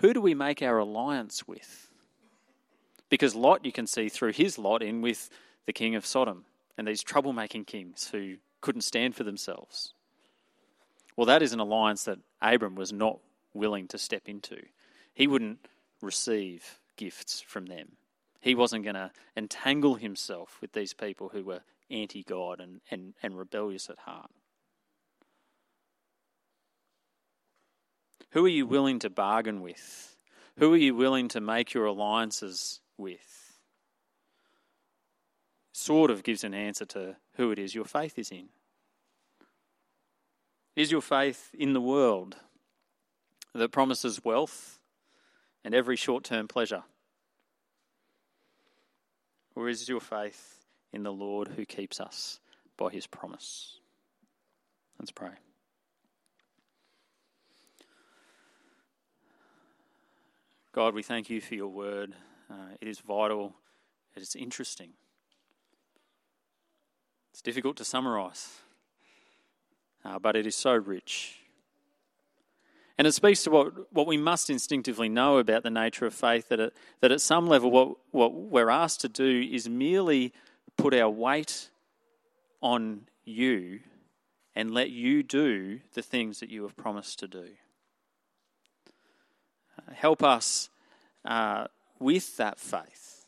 Who 0.00 0.12
do 0.12 0.20
we 0.20 0.34
make 0.34 0.62
our 0.62 0.78
alliance 0.78 1.46
with? 1.46 1.90
Because 3.08 3.34
Lot, 3.34 3.64
you 3.64 3.72
can 3.72 3.86
see 3.86 4.08
threw 4.08 4.32
his 4.32 4.58
lot 4.58 4.82
in 4.82 5.02
with 5.02 5.28
the 5.66 5.72
king 5.72 5.94
of 5.94 6.06
Sodom 6.06 6.44
and 6.78 6.88
these 6.88 7.04
troublemaking 7.04 7.66
kings 7.66 8.08
who 8.10 8.36
couldn't 8.60 8.82
stand 8.82 9.14
for 9.14 9.24
themselves. 9.24 9.92
Well, 11.16 11.26
that 11.26 11.42
is 11.42 11.52
an 11.52 11.60
alliance 11.60 12.04
that 12.04 12.18
Abram 12.40 12.74
was 12.74 12.92
not 12.92 13.18
willing 13.52 13.86
to 13.88 13.98
step 13.98 14.28
into. 14.28 14.62
He 15.12 15.26
wouldn't 15.26 15.58
receive 16.00 16.78
gifts 16.96 17.40
from 17.40 17.66
them. 17.66 17.92
He 18.40 18.54
wasn't 18.54 18.84
going 18.84 18.94
to 18.94 19.10
entangle 19.36 19.96
himself 19.96 20.58
with 20.60 20.72
these 20.72 20.94
people 20.94 21.28
who 21.28 21.44
were 21.44 21.60
anti 21.90 22.22
God 22.22 22.60
and, 22.60 22.80
and, 22.90 23.14
and 23.22 23.36
rebellious 23.36 23.90
at 23.90 24.00
heart. 24.00 24.30
Who 28.30 28.44
are 28.46 28.48
you 28.48 28.66
willing 28.66 28.98
to 29.00 29.10
bargain 29.10 29.60
with? 29.60 30.16
Who 30.58 30.72
are 30.72 30.78
you 30.78 30.94
willing 30.94 31.28
to 31.28 31.40
make 31.40 31.74
your 31.74 31.84
alliances 31.84 32.80
with? 32.96 33.58
Sort 35.72 36.10
of 36.10 36.22
gives 36.22 36.44
an 36.44 36.54
answer 36.54 36.84
to 36.86 37.16
who 37.34 37.50
it 37.50 37.58
is 37.58 37.74
your 37.74 37.84
faith 37.84 38.18
is 38.18 38.30
in. 38.30 38.48
Is 40.74 40.90
your 40.90 41.02
faith 41.02 41.50
in 41.52 41.74
the 41.74 41.80
world 41.80 42.36
that 43.54 43.70
promises 43.70 44.24
wealth 44.24 44.78
and 45.64 45.74
every 45.74 45.96
short 45.96 46.24
term 46.24 46.48
pleasure? 46.48 46.84
Or 49.54 49.68
is 49.68 49.88
your 49.88 50.00
faith 50.00 50.61
in 50.92 51.02
the 51.02 51.12
Lord 51.12 51.48
who 51.56 51.64
keeps 51.64 52.00
us 52.00 52.40
by 52.76 52.90
his 52.90 53.06
promise. 53.06 53.78
Let's 54.98 55.10
pray. 55.10 55.32
God, 60.72 60.94
we 60.94 61.02
thank 61.02 61.28
you 61.28 61.40
for 61.40 61.54
your 61.54 61.68
word. 61.68 62.14
Uh, 62.50 62.76
it 62.80 62.88
is 62.88 62.98
vital, 63.00 63.54
it 64.16 64.22
is 64.22 64.34
interesting. 64.34 64.90
It's 67.32 67.42
difficult 67.42 67.76
to 67.78 67.84
summarize, 67.84 68.48
uh, 70.04 70.18
but 70.18 70.36
it 70.36 70.46
is 70.46 70.54
so 70.54 70.74
rich. 70.74 71.38
And 72.98 73.06
it 73.06 73.12
speaks 73.12 73.42
to 73.44 73.50
what, 73.50 73.92
what 73.92 74.06
we 74.06 74.18
must 74.18 74.50
instinctively 74.50 75.08
know 75.08 75.38
about 75.38 75.62
the 75.62 75.70
nature 75.70 76.06
of 76.06 76.14
faith 76.14 76.48
that, 76.50 76.60
it, 76.60 76.74
that 77.00 77.10
at 77.10 77.20
some 77.20 77.46
level, 77.46 77.70
what, 77.70 77.96
what 78.10 78.34
we're 78.34 78.70
asked 78.70 79.00
to 79.00 79.08
do 79.08 79.48
is 79.50 79.68
merely 79.68 80.32
put 80.76 80.94
our 80.94 81.10
weight 81.10 81.70
on 82.60 83.02
you 83.24 83.80
and 84.54 84.72
let 84.72 84.90
you 84.90 85.22
do 85.22 85.80
the 85.94 86.02
things 86.02 86.40
that 86.40 86.50
you 86.50 86.62
have 86.62 86.76
promised 86.76 87.18
to 87.20 87.28
do. 87.28 87.48
Uh, 89.78 89.94
help 89.94 90.22
us 90.22 90.68
uh, 91.24 91.66
with 91.98 92.36
that 92.36 92.58
faith 92.58 93.26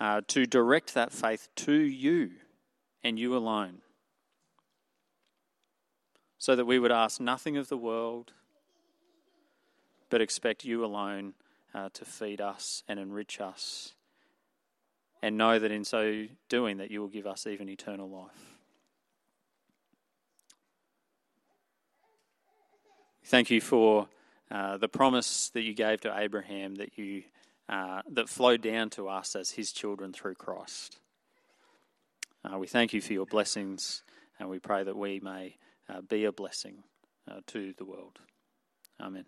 uh, 0.00 0.22
to 0.28 0.46
direct 0.46 0.94
that 0.94 1.12
faith 1.12 1.48
to 1.56 1.74
you 1.74 2.30
and 3.02 3.18
you 3.18 3.36
alone. 3.36 3.78
So 6.38 6.56
that 6.56 6.66
we 6.66 6.78
would 6.78 6.92
ask 6.92 7.20
nothing 7.20 7.56
of 7.56 7.68
the 7.68 7.76
world, 7.76 8.32
but 10.10 10.20
expect 10.20 10.64
you 10.64 10.84
alone 10.84 11.34
uh, 11.74 11.88
to 11.94 12.04
feed 12.04 12.40
us 12.40 12.82
and 12.86 12.98
enrich 12.98 13.40
us 13.40 13.94
and 15.24 15.38
know 15.38 15.58
that 15.58 15.70
in 15.70 15.84
so 15.84 16.26
doing 16.50 16.76
that 16.76 16.90
you 16.90 17.00
will 17.00 17.08
give 17.08 17.26
us 17.26 17.46
even 17.46 17.66
eternal 17.70 18.10
life. 18.10 18.58
Thank 23.24 23.50
you 23.50 23.62
for 23.62 24.06
uh, 24.50 24.76
the 24.76 24.86
promise 24.86 25.48
that 25.54 25.62
you 25.62 25.72
gave 25.72 26.02
to 26.02 26.14
Abraham 26.14 26.74
that 26.74 26.98
you 26.98 27.22
uh, 27.70 28.02
that 28.10 28.28
flowed 28.28 28.60
down 28.60 28.90
to 28.90 29.08
us 29.08 29.34
as 29.34 29.52
his 29.52 29.72
children 29.72 30.12
through 30.12 30.34
Christ. 30.34 30.98
Uh, 32.44 32.58
we 32.58 32.66
thank 32.66 32.92
you 32.92 33.00
for 33.00 33.14
your 33.14 33.24
blessings, 33.24 34.02
and 34.38 34.50
we 34.50 34.58
pray 34.58 34.84
that 34.84 34.94
we 34.94 35.20
may 35.20 35.56
uh, 35.88 36.02
be 36.02 36.26
a 36.26 36.32
blessing 36.32 36.82
uh, 37.30 37.40
to 37.46 37.72
the 37.78 37.86
world. 37.86 38.18
Amen. 39.00 39.24